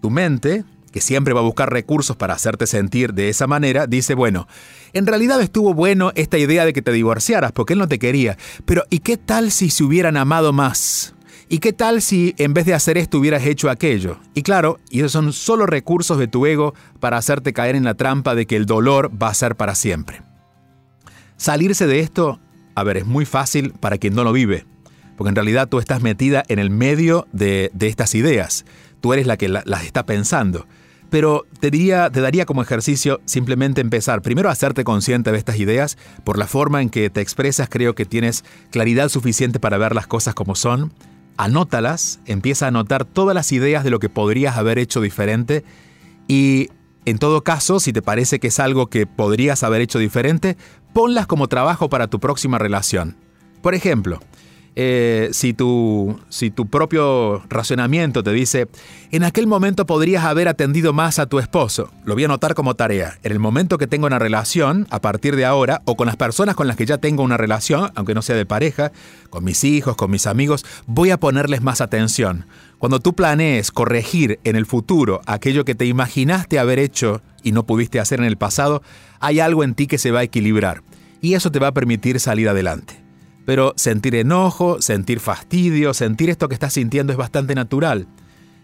tu 0.02 0.10
mente, 0.10 0.66
que 0.94 1.02
siempre 1.02 1.34
va 1.34 1.42
a 1.42 1.44
buscar 1.44 1.70
recursos 1.70 2.16
para 2.16 2.36
hacerte 2.36 2.68
sentir 2.68 3.14
de 3.14 3.28
esa 3.28 3.48
manera, 3.48 3.88
dice, 3.88 4.14
bueno, 4.14 4.48
en 4.94 5.06
realidad 5.06 5.42
estuvo 5.42 5.74
bueno 5.74 6.14
esta 6.16 6.38
idea 6.38 6.64
de 6.64 6.72
que 6.72 6.82
te 6.82 6.94
divorciaras 6.94 7.52
porque 7.52 7.74
él 7.74 7.80
no 7.80 7.90
te 7.90 8.00
quería, 8.00 8.38
pero 8.64 8.84
¿y 8.90 9.00
qué 9.00 9.18
tal 9.18 9.52
si 9.52 9.70
se 9.70 9.84
hubieran 9.84 10.16
amado 10.16 10.54
más? 10.54 11.16
¿Y 11.50 11.58
qué 11.58 11.74
tal 11.74 12.02
si 12.02 12.34
en 12.38 12.54
vez 12.54 12.66
de 12.66 12.74
hacer 12.74 12.98
esto 12.98 13.18
hubieras 13.18 13.46
hecho 13.46 13.70
aquello? 13.70 14.20
Y 14.34 14.44
claro, 14.44 14.80
y 14.90 15.00
esos 15.00 15.12
son 15.12 15.34
solo 15.34 15.66
recursos 15.66 16.18
de 16.18 16.28
tu 16.28 16.46
ego 16.46 16.74
para 17.02 17.18
hacerte 17.18 17.52
caer 17.52 17.76
en 17.76 17.84
la 17.84 17.96
trampa 17.96 18.36
de 18.36 18.46
que 18.46 18.56
el 18.56 18.66
dolor 18.66 19.12
va 19.22 19.28
a 19.28 19.34
ser 19.34 19.56
para 19.56 19.76
siempre. 19.76 20.22
Salirse 21.36 21.88
de 21.88 22.00
esto, 22.00 22.40
a 22.76 22.84
ver, 22.84 22.98
es 22.98 23.06
muy 23.06 23.26
fácil 23.26 23.74
para 23.74 23.98
quien 23.98 24.16
no 24.16 24.24
lo 24.24 24.32
vive 24.32 24.66
porque 25.16 25.30
en 25.30 25.36
realidad 25.36 25.68
tú 25.70 25.80
estás 25.80 26.02
metida 26.02 26.44
en 26.48 26.60
el 26.60 26.70
medio 26.70 27.28
de, 27.32 27.72
estas 27.80 28.16
ideas, 28.16 28.66
tú 29.02 29.14
eres 29.14 29.28
la 29.28 29.38
que 29.38 29.48
las 29.48 29.84
está 29.84 30.06
pensando. 30.06 30.68
Pero 31.13 31.45
te, 31.60 31.69
daría 31.69 32.45
como 32.47 32.63
ejercicio 32.63 33.21
simplemente 33.26 33.82
empezar. 33.82 34.23
Primero 34.23 34.49
a 34.49 34.52
hacerte 34.52 34.84
consciente 34.84 35.32
de 35.32 35.38
estas 35.38 35.60
ideas, 35.60 35.95
por 36.23 36.39
la 36.39 36.47
forma 36.47 36.82
en 36.82 36.89
que 36.89 37.12
te 37.12 37.21
expresas 37.21 37.69
creo 37.69 37.93
que 37.93 38.08
tienes 38.08 38.43
claridad 38.71 39.10
suficiente 39.10 39.60
para 39.60 39.78
ver 39.78 39.93
las 39.93 40.08
cosas 40.08 40.34
como 40.34 40.56
son, 40.56 40.91
anótalas, 41.38 42.19
empieza 42.26 42.65
a 42.65 42.69
anotar 42.69 43.06
todas 43.06 43.36
las 43.36 43.52
ideas 43.52 43.84
de 43.84 43.91
lo 43.91 43.99
que 43.99 44.10
podrías 44.10 44.58
haber 44.58 44.80
hecho 44.80 45.02
diferente. 45.02 45.63
Y 46.28 46.69
en 47.06 47.19
todo 47.19 47.43
caso, 47.43 47.80
si 47.80 47.93
te 47.93 48.02
parece 48.02 48.39
que 48.39 48.47
es 48.47 48.60
algo 48.60 48.88
que 48.88 49.06
podrías 49.06 49.62
haber 49.62 49.82
hecho 49.82 49.99
diferente, 49.99 50.58
ponlas 50.93 51.28
como 51.28 51.47
trabajo 51.47 51.89
para 51.89 52.08
tu 52.08 52.19
próxima 52.19 52.58
relación. 52.58 53.17
Por 53.62 53.76
ejemplo, 53.76 54.19
eh, 54.76 55.30
si, 55.32 55.54
tu, 55.54 56.20
si 56.30 56.50
tu 56.50 56.68
propio 56.68 57.44
razonamiento 57.50 58.24
te 58.24 58.32
dice, 58.32 58.68
en 59.12 59.24
aquel 59.24 59.46
momento 59.46 59.86
podrías 59.86 60.24
haber 60.26 60.48
atendido 60.48 60.94
más 60.94 61.20
a 61.20 61.28
tu 61.28 61.40
esposo, 61.40 61.92
lo 62.06 62.16
voy 62.16 62.24
a 62.24 62.26
anotar 62.26 62.56
como 62.56 62.76
tarea. 62.76 63.20
En 63.24 63.32
el 63.32 63.40
momento 63.40 63.78
que 63.78 63.88
tengo 63.88 64.08
una 64.08 64.20
relación, 64.20 64.88
a 64.90 65.00
partir 65.00 65.36
de 65.36 65.46
ahora, 65.46 65.82
o 65.86 65.96
con 65.96 66.08
las 66.08 66.16
personas 66.16 66.56
con 66.56 66.68
las 66.68 66.76
que 66.76 66.86
ya 66.86 66.98
tengo 66.98 67.24
una 67.24 67.38
relación, 67.38 67.92
aunque 67.96 68.16
no 68.16 68.22
sea 68.22 68.36
de 68.36 68.46
pareja, 68.46 68.92
con 69.30 69.44
mis 69.44 69.64
hijos, 69.64 69.96
con 69.96 70.10
mis 70.10 70.26
amigos, 70.26 70.66
voy 70.88 71.12
a 71.12 71.20
ponerles 71.20 71.62
más 71.62 71.82
atención. 71.82 72.46
Cuando 72.80 73.00
tú 73.00 73.14
planees 73.14 73.72
corregir 73.72 74.40
en 74.44 74.56
el 74.56 74.66
futuro 74.66 75.22
aquello 75.26 75.66
que 75.66 75.76
te 75.76 75.86
imaginaste 75.86 76.60
haber 76.60 76.80
hecho 76.80 77.22
y 77.44 77.52
no 77.52 77.64
pudiste 77.64 78.00
hacer 78.00 78.20
en 78.20 78.26
el 78.26 78.38
pasado, 78.38 78.82
hay 79.20 79.40
algo 79.40 79.64
en 79.64 79.76
ti 79.76 79.88
que 79.88 79.98
se 79.98 80.12
va 80.12 80.20
a 80.20 80.24
equilibrar. 80.24 80.82
Y 81.22 81.36
eso 81.36 81.52
te 81.52 81.60
va 81.60 81.68
a 81.68 81.74
permitir 81.74 82.20
salir 82.20 82.50
adelante. 82.50 83.03
Pero 83.46 83.74
sentir 83.76 84.16
enojo, 84.16 84.82
sentir 84.82 85.20
fastidio, 85.20 85.94
sentir 85.94 86.30
esto 86.30 86.48
que 86.48 86.54
estás 86.54 86.74
sintiendo 86.74 87.12
es 87.12 87.18
bastante 87.18 87.56
natural. 87.56 88.08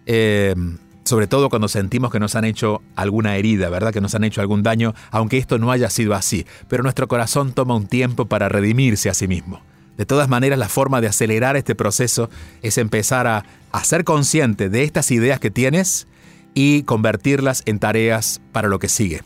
Eh, 0.06 0.56
sobre 1.04 1.28
todo 1.28 1.50
cuando 1.50 1.68
sentimos 1.68 2.12
que 2.12 2.20
nos 2.20 2.36
han 2.36 2.46
hecho 2.46 2.82
alguna 2.96 3.36
herida, 3.36 3.70
¿verdad? 3.70 3.92
Que 3.92 4.00
nos 4.00 4.14
han 4.16 4.24
hecho 4.24 4.42
algún 4.42 4.64
daño, 4.64 4.94
aunque 5.12 5.38
esto 5.38 5.58
no 5.58 5.72
haya 5.72 5.90
sido 5.90 6.14
así. 6.14 6.46
Pero 6.68 6.84
nuestro 6.84 7.08
corazón 7.08 7.52
toma 7.52 7.76
un 7.76 7.88
tiempo 7.88 8.26
para 8.26 8.48
redimirse 8.48 9.10
a 9.10 9.14
sí 9.14 9.28
mismo. 9.28 9.62
De 9.98 10.06
todas 10.06 10.30
maneras, 10.30 10.60
la 10.60 10.70
forma 10.70 11.02
de 11.02 11.08
acelerar 11.08 11.58
este 11.58 11.76
proceso 11.76 12.30
es 12.62 12.78
empezar 12.78 13.28
a, 13.28 13.44
a 13.72 13.84
ser 13.84 14.04
consciente 14.04 14.70
de 14.70 14.84
estas 14.84 15.12
ideas 15.12 15.40
que 15.40 15.52
tienes 15.52 16.08
y 16.54 16.84
convertirlas 16.84 17.64
en 17.66 17.80
tareas 17.80 18.40
para 18.52 18.70
lo 18.70 18.80
que 18.80 18.88
sigue. 18.88 19.22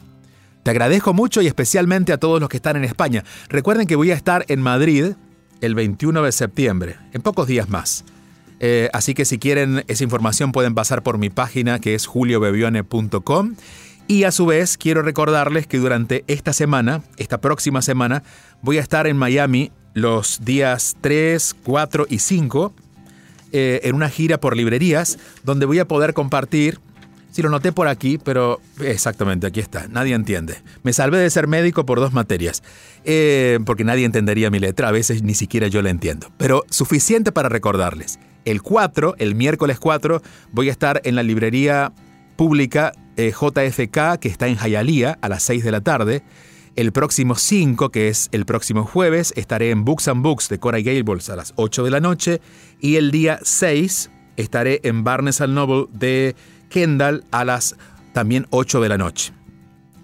Te 0.63 0.72
agradezco 0.72 1.13
mucho 1.13 1.42
y 1.42 1.48
especialmente 1.48 2.13
a 2.13 2.18
todos 2.18 2.39
los 2.39 2.50
que 2.50 2.58
están 2.58 2.78
en 2.78 2.86
España. 2.86 3.26
Recuerden 3.50 3.86
que 3.86 3.98
voy 3.98 4.12
a 4.12 4.16
estar 4.16 4.46
en 4.48 4.62
Madrid 4.62 5.13
el 5.63 5.76
21 5.76 6.21
de 6.23 6.32
septiembre, 6.34 6.97
en 7.13 7.21
pocos 7.21 7.47
días 7.47 7.69
más. 7.69 8.04
Eh, 8.60 8.89
así 8.93 9.13
que 9.13 9.23
si 9.23 9.39
quieren 9.39 9.84
esa 9.88 10.04
información 10.04 10.52
pueden 10.52 10.76
pasar 10.76 11.04
por 11.04 11.17
mi 11.17 11.30
página 11.30 11.80
que 11.80 11.95
es 11.95 12.06
juliobebione.com. 12.06 13.56
Y 14.06 14.26
a 14.26 14.32
su 14.34 14.45
vez 14.45 14.78
quiero 14.78 15.02
recordarles 15.02 15.65
que 15.65 15.78
durante 15.78 16.26
esta 16.28 16.52
semana, 16.52 17.02
esta 17.15 17.39
próxima 17.39 17.82
semana, 17.82 18.23
voy 18.62 18.78
a 18.78 18.82
estar 18.82 19.08
en 19.08 19.15
Miami 19.15 19.71
los 19.93 20.43
días 20.43 20.97
3, 20.99 21.56
4 21.63 22.08
y 22.10 22.19
5 22.19 22.73
eh, 23.54 23.80
en 23.84 23.95
una 23.95 24.10
gira 24.10 24.39
por 24.39 24.58
librerías 24.58 25.17
donde 25.43 25.65
voy 25.65 25.80
a 25.80 25.88
poder 25.88 26.13
compartir 26.13 26.80
Sí, 27.34 27.41
lo 27.41 27.50
noté 27.50 27.72
por 27.72 27.88
aquí, 27.88 28.19
pero 28.19 28.62
exactamente, 28.80 29.48
aquí 29.48 29.60
está. 29.60 29.88
Nadie 29.88 30.13
entiende. 30.13 30.62
Me 30.84 30.93
salvé 30.93 31.17
de 31.17 31.32
ser 31.32 31.48
médico 31.48 31.84
por 31.84 32.00
dos 32.00 32.13
materias, 32.13 32.62
eh, 33.06 33.58
porque 33.65 33.84
nadie 33.84 34.06
entendería 34.06 34.52
mi 34.52 34.60
letra, 34.60 34.89
a 34.89 34.91
veces 34.91 35.24
ni 35.24 35.34
siquiera 35.34 35.67
yo 35.67 35.82
la 35.82 35.89
entiendo. 35.89 36.32
Pero 36.38 36.63
suficiente 36.69 37.32
para 37.32 37.50
recordarles. 37.50 38.19
El 38.46 38.62
4, 38.62 39.15
el 39.17 39.34
miércoles 39.34 39.80
4, 39.80 40.22
voy 40.52 40.69
a 40.69 40.72
estar 40.72 41.02
en 41.06 41.15
la 41.15 41.24
librería 41.24 41.91
pública 42.36 42.91
eh, 43.17 43.32
JFK, 43.32 44.19
que 44.19 44.28
está 44.28 44.48
en 44.48 44.58
Hialeah, 44.58 45.17
a 45.19 45.28
las 45.28 45.41
6 45.41 45.63
de 45.63 45.72
la 45.72 45.82
tarde. 45.82 46.22
El 46.76 46.91
próximo 46.91 47.34
5, 47.34 47.89
que 47.89 48.10
es 48.10 48.30
el 48.32 48.46
próximo 48.46 48.86
jueves, 48.86 49.34
estaré 49.36 49.72
en 49.72 49.86
Books 49.86 50.08
and 50.08 50.22
Books 50.22 50.50
de 50.50 50.60
Cora 50.60 50.82
Gables 50.82 51.32
a 51.32 51.36
las 51.36 51.54
8 51.56 51.84
de 51.84 51.89
la 51.89 52.00
noche. 52.00 52.41
Y 52.80 52.98
el 52.98 53.10
día 53.10 53.39
6 53.41 54.12
estaré 54.38 54.82
en 54.84 55.04
Barnes 55.04 55.41
Noble 55.41 55.88
de 55.91 56.36
Kendall 56.73 57.23
a 57.29 57.45
las 57.45 57.75
también 58.13 58.47
8 58.49 58.81
de 58.81 58.89
la 58.89 58.97
noche. 58.97 59.31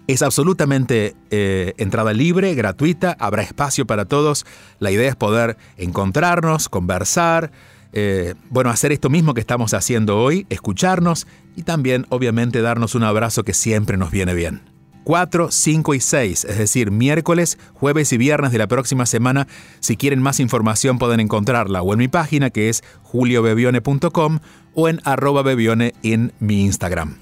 Es 0.06 0.22
absolutamente 0.22 1.14
eh, 1.30 1.74
entrada 1.76 2.12
libre, 2.12 2.54
gratuita, 2.54 3.16
habrá 3.18 3.42
espacio 3.42 3.86
para 3.86 4.04
todos. 4.04 4.46
La 4.78 4.90
idea 4.90 5.08
es 5.08 5.16
poder 5.16 5.56
encontrarnos, 5.76 6.68
conversar, 6.68 7.50
eh, 7.92 8.34
bueno, 8.50 8.70
hacer 8.70 8.92
esto 8.92 9.10
mismo 9.10 9.34
que 9.34 9.40
estamos 9.40 9.74
haciendo 9.74 10.18
hoy, 10.18 10.46
escucharnos 10.48 11.26
y 11.56 11.64
también 11.64 12.06
obviamente 12.08 12.62
darnos 12.62 12.94
un 12.94 13.02
abrazo 13.02 13.42
que 13.42 13.54
siempre 13.54 13.96
nos 13.96 14.12
viene 14.12 14.34
bien. 14.34 14.69
4, 15.10 15.50
5 15.50 15.94
y 15.94 15.98
6, 15.98 16.44
es 16.44 16.58
decir, 16.58 16.92
miércoles, 16.92 17.58
jueves 17.74 18.12
y 18.12 18.16
viernes 18.16 18.52
de 18.52 18.58
la 18.58 18.68
próxima 18.68 19.06
semana. 19.06 19.48
Si 19.80 19.96
quieren 19.96 20.22
más 20.22 20.38
información 20.38 21.00
pueden 21.00 21.18
encontrarla 21.18 21.82
o 21.82 21.92
en 21.92 21.98
mi 21.98 22.06
página 22.06 22.50
que 22.50 22.68
es 22.68 22.84
juliobebione.com 23.02 24.38
o 24.74 24.88
en 24.88 25.00
arroba 25.02 25.42
bebione 25.42 25.94
en 26.04 26.32
mi 26.38 26.62
Instagram. 26.62 27.16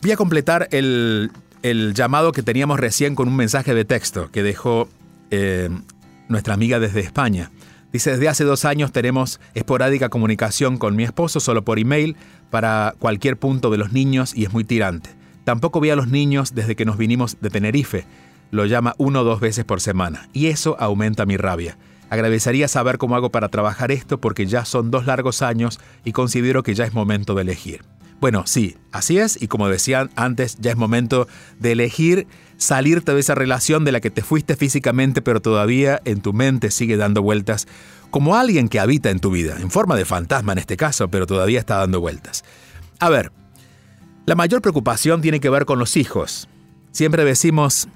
Voy 0.00 0.12
a 0.12 0.16
completar 0.16 0.68
el, 0.70 1.32
llamado 1.92 2.30
que 2.30 2.44
teníamos 2.44 2.78
recién 2.78 3.16
con 3.16 3.26
un 3.26 3.34
mensaje 3.34 3.74
de 3.74 3.84
texto 3.84 4.30
que 4.30 4.44
dejó 4.44 4.88
eh, 5.32 5.70
nuestra 6.28 6.54
amiga 6.54 6.78
desde 6.78 7.00
España. 7.00 7.50
Dice, 7.92 8.12
desde 8.12 8.28
hace 8.28 8.44
dos 8.44 8.64
años 8.64 8.92
tenemos 8.92 9.40
esporádica 9.54 10.08
comunicación 10.08 10.78
con 10.78 10.94
mi 10.94 11.02
esposo 11.02 11.40
solo 11.40 11.64
por 11.64 11.80
email 11.80 12.14
para 12.50 12.94
cualquier 13.00 13.36
punto 13.36 13.70
de 13.70 13.78
los 13.78 13.92
niños 13.92 14.36
y 14.36 14.44
es 14.44 14.52
muy 14.52 14.62
tirante. 14.62 15.17
Tampoco 15.48 15.80
vi 15.80 15.88
a 15.88 15.96
los 15.96 16.08
niños 16.08 16.54
desde 16.54 16.76
que 16.76 16.84
nos 16.84 16.98
vinimos 16.98 17.38
de 17.40 17.48
Tenerife. 17.48 18.04
Lo 18.50 18.66
llama 18.66 18.94
uno 18.98 19.22
o 19.22 19.24
dos 19.24 19.40
veces 19.40 19.64
por 19.64 19.80
semana. 19.80 20.28
Y 20.34 20.48
eso 20.48 20.76
aumenta 20.78 21.24
mi 21.24 21.38
rabia. 21.38 21.78
Agradecería 22.10 22.68
saber 22.68 22.98
cómo 22.98 23.16
hago 23.16 23.30
para 23.30 23.48
trabajar 23.48 23.90
esto 23.90 24.20
porque 24.20 24.44
ya 24.44 24.66
son 24.66 24.90
dos 24.90 25.06
largos 25.06 25.40
años 25.40 25.80
y 26.04 26.12
considero 26.12 26.62
que 26.62 26.74
ya 26.74 26.84
es 26.84 26.92
momento 26.92 27.34
de 27.34 27.40
elegir. 27.40 27.80
Bueno, 28.20 28.46
sí, 28.46 28.76
así 28.92 29.16
es 29.16 29.40
y 29.40 29.48
como 29.48 29.70
decían 29.70 30.10
antes, 30.16 30.58
ya 30.60 30.70
es 30.70 30.76
momento 30.76 31.26
de 31.58 31.72
elegir 31.72 32.26
salirte 32.58 33.14
de 33.14 33.20
esa 33.20 33.34
relación 33.34 33.86
de 33.86 33.92
la 33.92 34.00
que 34.00 34.10
te 34.10 34.20
fuiste 34.20 34.54
físicamente, 34.54 35.22
pero 35.22 35.40
todavía 35.40 36.02
en 36.04 36.20
tu 36.20 36.34
mente 36.34 36.70
sigue 36.70 36.98
dando 36.98 37.22
vueltas, 37.22 37.66
como 38.10 38.36
alguien 38.36 38.68
que 38.68 38.80
habita 38.80 39.08
en 39.08 39.20
tu 39.20 39.30
vida, 39.30 39.56
en 39.58 39.70
forma 39.70 39.96
de 39.96 40.04
fantasma 40.04 40.52
en 40.52 40.58
este 40.58 40.76
caso, 40.76 41.08
pero 41.08 41.26
todavía 41.26 41.58
está 41.58 41.78
dando 41.78 42.02
vueltas. 42.02 42.44
A 43.00 43.08
ver, 43.08 43.32
la 44.28 44.34
mayor 44.34 44.60
preocupación 44.60 45.22
tiene 45.22 45.40
que 45.40 45.48
ver 45.48 45.64
con 45.64 45.78
los 45.78 45.96
hijos. 45.96 46.50
Siempre 46.92 47.24
decimos, 47.24 47.88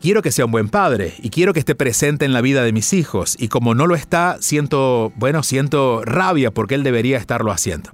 quiero 0.00 0.20
que 0.20 0.32
sea 0.32 0.46
un 0.46 0.50
buen 0.50 0.68
padre 0.68 1.14
y 1.22 1.30
quiero 1.30 1.52
que 1.52 1.60
esté 1.60 1.76
presente 1.76 2.24
en 2.24 2.32
la 2.32 2.40
vida 2.40 2.64
de 2.64 2.72
mis 2.72 2.92
hijos 2.92 3.36
y 3.38 3.46
como 3.46 3.76
no 3.76 3.86
lo 3.86 3.94
está, 3.94 4.38
siento, 4.40 5.12
bueno, 5.14 5.44
siento 5.44 6.02
rabia 6.04 6.50
porque 6.50 6.74
él 6.74 6.82
debería 6.82 7.18
estarlo 7.18 7.52
haciendo. 7.52 7.90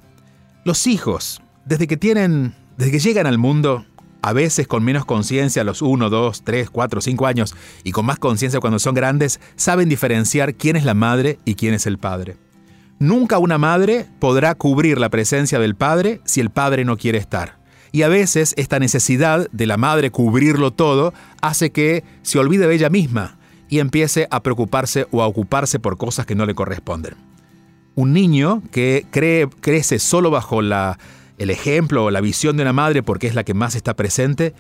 Los 0.64 0.86
hijos, 0.86 1.42
desde 1.66 1.86
que 1.86 1.98
tienen, 1.98 2.54
desde 2.78 2.92
que 2.92 2.98
llegan 2.98 3.26
al 3.26 3.36
mundo, 3.36 3.84
a 4.22 4.32
veces 4.32 4.66
con 4.66 4.82
menos 4.82 5.04
conciencia 5.04 5.60
a 5.60 5.66
los 5.66 5.82
1, 5.82 6.08
2, 6.08 6.42
3, 6.44 6.70
4, 6.70 7.00
5 7.02 7.26
años 7.26 7.54
y 7.84 7.92
con 7.92 8.06
más 8.06 8.18
conciencia 8.18 8.58
cuando 8.58 8.78
son 8.78 8.94
grandes, 8.94 9.38
saben 9.54 9.90
diferenciar 9.90 10.54
quién 10.54 10.76
es 10.76 10.84
la 10.86 10.94
madre 10.94 11.38
y 11.44 11.56
quién 11.56 11.74
es 11.74 11.86
el 11.86 11.98
padre. 11.98 12.38
Nunca 12.98 13.38
una 13.38 13.58
madre 13.58 14.06
podrá 14.18 14.56
cubrir 14.56 14.98
la 14.98 15.08
presencia 15.08 15.60
del 15.60 15.76
padre 15.76 16.20
si 16.24 16.40
el 16.40 16.50
padre 16.50 16.84
no 16.84 16.96
quiere 16.96 17.18
estar. 17.18 17.58
Y 17.92 18.02
a 18.02 18.08
veces 18.08 18.54
esta 18.56 18.78
necesidad 18.78 19.48
de 19.52 19.66
la 19.66 19.76
madre 19.76 20.10
cubrirlo 20.10 20.72
todo 20.72 21.14
hace 21.40 21.70
que 21.70 22.04
se 22.22 22.38
olvide 22.38 22.66
de 22.66 22.74
ella 22.74 22.90
misma 22.90 23.38
y 23.68 23.78
empiece 23.78 24.26
a 24.30 24.42
preocuparse 24.42 25.06
o 25.10 25.22
a 25.22 25.26
ocuparse 25.26 25.78
por 25.78 25.96
cosas 25.96 26.26
que 26.26 26.34
no 26.34 26.44
le 26.44 26.54
corresponden. 26.54 27.14
Un 27.94 28.12
niño 28.12 28.62
que 28.72 29.06
crece 29.10 29.98
solo 29.98 30.30
bajo 30.30 30.60
el 30.60 31.50
ejemplo 31.50 32.04
o 32.04 32.10
la 32.10 32.20
visión 32.20 32.56
de 32.56 32.62
una 32.62 32.72
madre 32.72 33.02
porque 33.02 33.26
es 33.26 33.34
la 33.34 33.44
que 33.44 33.54
más 33.54 33.74
está 33.74 33.94
presente, 33.94 34.54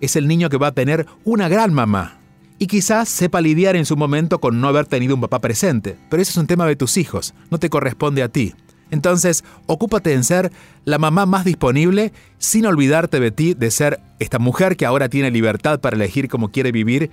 es 0.00 0.16
el 0.16 0.26
niño 0.26 0.48
que 0.48 0.56
va 0.56 0.68
a 0.68 0.74
tener 0.74 1.06
una 1.24 1.48
gran 1.48 1.72
mamá. 1.72 2.18
Y 2.58 2.66
quizás 2.66 3.08
sepa 3.08 3.40
lidiar 3.40 3.76
en 3.76 3.84
su 3.84 3.96
momento 3.96 4.40
con 4.40 4.60
no 4.60 4.68
haber 4.68 4.86
tenido 4.86 5.14
un 5.14 5.20
papá 5.20 5.40
presente, 5.40 5.96
pero 6.08 6.22
ese 6.22 6.30
es 6.32 6.36
un 6.36 6.46
tema 6.46 6.66
de 6.66 6.76
tus 6.76 6.96
hijos, 6.96 7.34
no 7.50 7.58
te 7.58 7.70
corresponde 7.70 8.22
a 8.22 8.28
ti. 8.28 8.54
Entonces, 8.90 9.42
ocúpate 9.66 10.12
en 10.12 10.22
ser 10.22 10.52
la 10.84 10.98
mamá 10.98 11.26
más 11.26 11.44
disponible 11.44 12.12
sin 12.38 12.66
olvidarte 12.66 13.18
de 13.18 13.32
ti, 13.32 13.54
de 13.54 13.70
ser 13.70 14.00
esta 14.20 14.38
mujer 14.38 14.76
que 14.76 14.86
ahora 14.86 15.08
tiene 15.08 15.30
libertad 15.30 15.80
para 15.80 15.96
elegir 15.96 16.28
cómo 16.28 16.50
quiere 16.52 16.70
vivir 16.70 17.10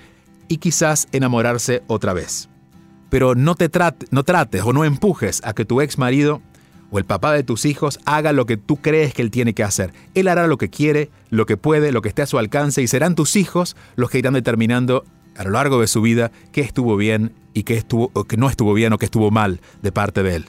y 0.48 0.58
quizás 0.58 1.08
enamorarse 1.12 1.82
otra 1.88 2.14
vez. 2.14 2.50
Pero 3.10 3.36
no 3.36 3.56
te 3.56 3.70
no 4.12 4.24
trates 4.24 4.62
o 4.64 4.74
no 4.74 4.86
empujes 4.86 5.42
a 5.44 5.54
que 5.54 5.66
tu 5.66 5.82
ex 5.82 5.98
marido 5.98 6.42
o 6.92 7.00
el 7.00 7.06
papá 7.06 7.34
de 7.34 7.44
tus 7.44 7.66
hijos 7.66 8.00
haga 8.06 8.32
lo 8.32 8.46
que 8.46 8.58
tú 8.58 8.78
crees 8.78 9.14
que 9.14 9.22
él 9.22 9.32
tiene 9.32 9.54
que 9.54 9.64
hacer. 9.64 9.94
Él 10.14 10.28
hará 10.28 10.46
lo 10.48 10.58
que 10.58 10.70
quiere, 10.70 11.10
lo 11.30 11.46
que 11.46 11.58
puede, 11.58 11.92
lo 11.92 12.02
que 12.02 12.10
esté 12.10 12.22
a 12.22 12.28
su 12.28 12.38
alcance 12.38 12.82
y 12.82 12.88
serán 12.88 13.16
tus 13.16 13.36
hijos 13.36 13.76
los 13.96 14.10
que 14.10 14.20
irán 14.20 14.34
determinando 14.34 15.06
a 15.38 15.44
lo 15.44 15.52
largo 15.52 15.80
de 15.80 15.88
su 15.88 16.02
vida 16.02 16.32
qué 16.52 16.62
estuvo 16.62 16.98
bien 16.98 17.34
y 17.54 17.64
qué 17.64 17.78
estuvo, 17.78 18.12
no 18.38 18.50
estuvo 18.50 18.74
bien 18.74 18.94
o 18.94 18.98
qué 18.98 19.06
estuvo 19.06 19.32
mal 19.32 19.60
de 19.82 19.92
parte 19.92 20.24
de 20.24 20.36
él. 20.36 20.46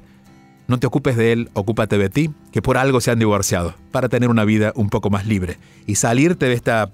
No 0.68 0.79
te 0.79 0.87
ocupes 0.87 1.16
de 1.16 1.33
él, 1.33 1.51
ocúpate 1.55 1.99
de 1.99 2.09
ti, 2.09 2.31
que 2.53 2.62
por 2.62 2.79
algo 2.79 3.01
se 3.01 3.11
han 3.11 3.18
divorciado, 3.18 3.75
para 3.90 4.09
tener 4.09 4.31
una 4.31 4.45
vida 4.45 4.73
un 4.75 4.90
poco 4.90 5.11
más 5.11 5.27
libre 5.27 5.59
y 5.87 5.97
salirte 5.97 6.47
de, 6.47 6.55
esta, 6.55 6.90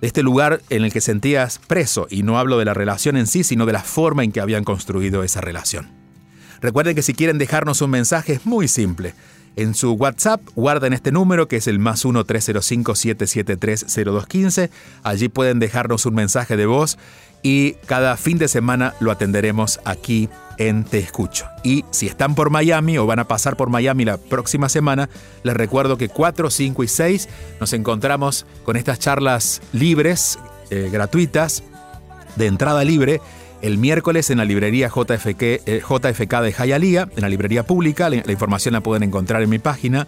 de 0.00 0.06
este 0.06 0.22
lugar 0.22 0.62
en 0.70 0.84
el 0.84 0.92
que 0.92 1.00
sentías 1.00 1.58
preso. 1.58 2.06
Y 2.10 2.22
no 2.22 2.38
hablo 2.38 2.58
de 2.58 2.64
la 2.64 2.74
relación 2.74 3.16
en 3.16 3.26
sí, 3.26 3.44
sino 3.44 3.66
de 3.66 3.72
la 3.72 3.82
forma 3.82 4.24
en 4.24 4.32
que 4.32 4.40
habían 4.40 4.64
construido 4.64 5.22
esa 5.22 5.40
relación. 5.40 5.88
Recuerden 6.60 6.94
que 6.94 7.02
si 7.02 7.14
quieren 7.14 7.38
dejarnos 7.38 7.82
un 7.82 7.90
mensaje 7.90 8.34
es 8.34 8.46
muy 8.46 8.68
simple. 8.68 9.14
En 9.56 9.74
su 9.74 9.92
WhatsApp 9.92 10.42
guarden 10.54 10.92
este 10.92 11.10
número 11.10 11.48
que 11.48 11.56
es 11.56 11.66
el 11.66 11.78
más 11.78 12.04
1-305-773-0215. 12.04 14.68
Allí 15.02 15.28
pueden 15.28 15.58
dejarnos 15.58 16.04
un 16.06 16.14
mensaje 16.14 16.56
de 16.56 16.66
voz 16.66 16.98
y 17.42 17.72
cada 17.86 18.16
fin 18.16 18.38
de 18.38 18.48
semana 18.48 18.94
lo 19.00 19.10
atenderemos 19.10 19.80
aquí 19.84 20.28
en 20.58 20.84
Te 20.84 20.98
Escucho. 20.98 21.46
Y 21.64 21.84
si 21.90 22.06
están 22.06 22.34
por 22.34 22.50
Miami 22.50 22.98
o 22.98 23.06
van 23.06 23.18
a 23.18 23.26
pasar 23.26 23.56
por 23.56 23.70
Miami 23.70 24.04
la 24.04 24.18
próxima 24.18 24.68
semana, 24.68 25.08
les 25.42 25.56
recuerdo 25.56 25.96
que 25.96 26.10
4, 26.10 26.50
5 26.50 26.84
y 26.84 26.88
6 26.88 27.28
nos 27.60 27.72
encontramos 27.72 28.44
con 28.64 28.76
estas 28.76 28.98
charlas 28.98 29.62
libres, 29.72 30.38
eh, 30.70 30.90
gratuitas, 30.92 31.62
de 32.36 32.46
entrada 32.46 32.84
libre, 32.84 33.22
el 33.62 33.78
miércoles 33.78 34.28
en 34.30 34.38
la 34.38 34.44
librería 34.44 34.88
JFK, 34.88 35.42
eh, 35.42 35.82
JFK 35.86 36.40
de 36.42 36.52
Hialeah, 36.52 37.08
en 37.16 37.22
la 37.22 37.28
librería 37.28 37.64
pública. 37.64 38.10
La, 38.10 38.16
información 38.16 38.74
la 38.74 38.82
pueden 38.82 39.02
encontrar 39.02 39.42
en 39.42 39.48
mi 39.48 39.58
página 39.58 40.06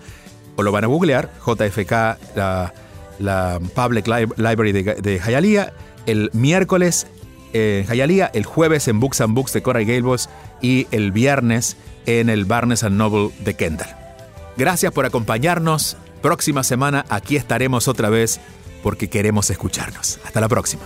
o 0.56 0.62
lo 0.62 0.70
van 0.70 0.84
a 0.84 0.86
googlear, 0.86 1.30
JFK, 1.46 2.36
la, 2.36 3.60
Public 3.74 4.06
Library 4.06 4.72
de, 4.72 4.82
de 4.96 5.18
Hialeah. 5.18 5.72
El 6.04 6.30
miércoles 6.32 7.06
en 7.52 7.86
Hialeah, 7.86 8.30
el 8.34 8.44
jueves 8.44 8.88
en 8.88 9.00
Books 9.00 9.20
and 9.20 9.34
Books 9.34 9.52
de 9.52 9.62
Coral 9.62 9.84
Gables 9.84 10.28
y 10.60 10.86
el 10.90 11.12
viernes 11.12 11.76
en 12.06 12.28
el 12.28 12.44
Barnes 12.44 12.82
Noble 12.82 13.30
de 13.40 13.54
Kendall. 13.54 13.88
Gracias 14.56 14.92
por 14.92 15.06
acompañarnos. 15.06 15.96
Próxima 16.20 16.62
semana 16.62 17.04
aquí 17.08 17.36
estaremos 17.36 17.88
otra 17.88 18.10
vez 18.10 18.40
porque 18.82 19.08
queremos 19.08 19.50
escucharnos. 19.50 20.18
Hasta 20.24 20.40
la 20.40 20.48
próxima. 20.48 20.82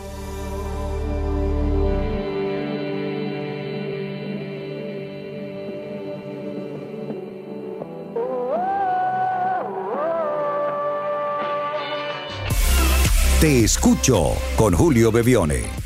Te 13.41 13.65
escucho 13.65 14.33
con 14.57 14.75
Julio 14.75 15.13
Bevione. 15.13 15.86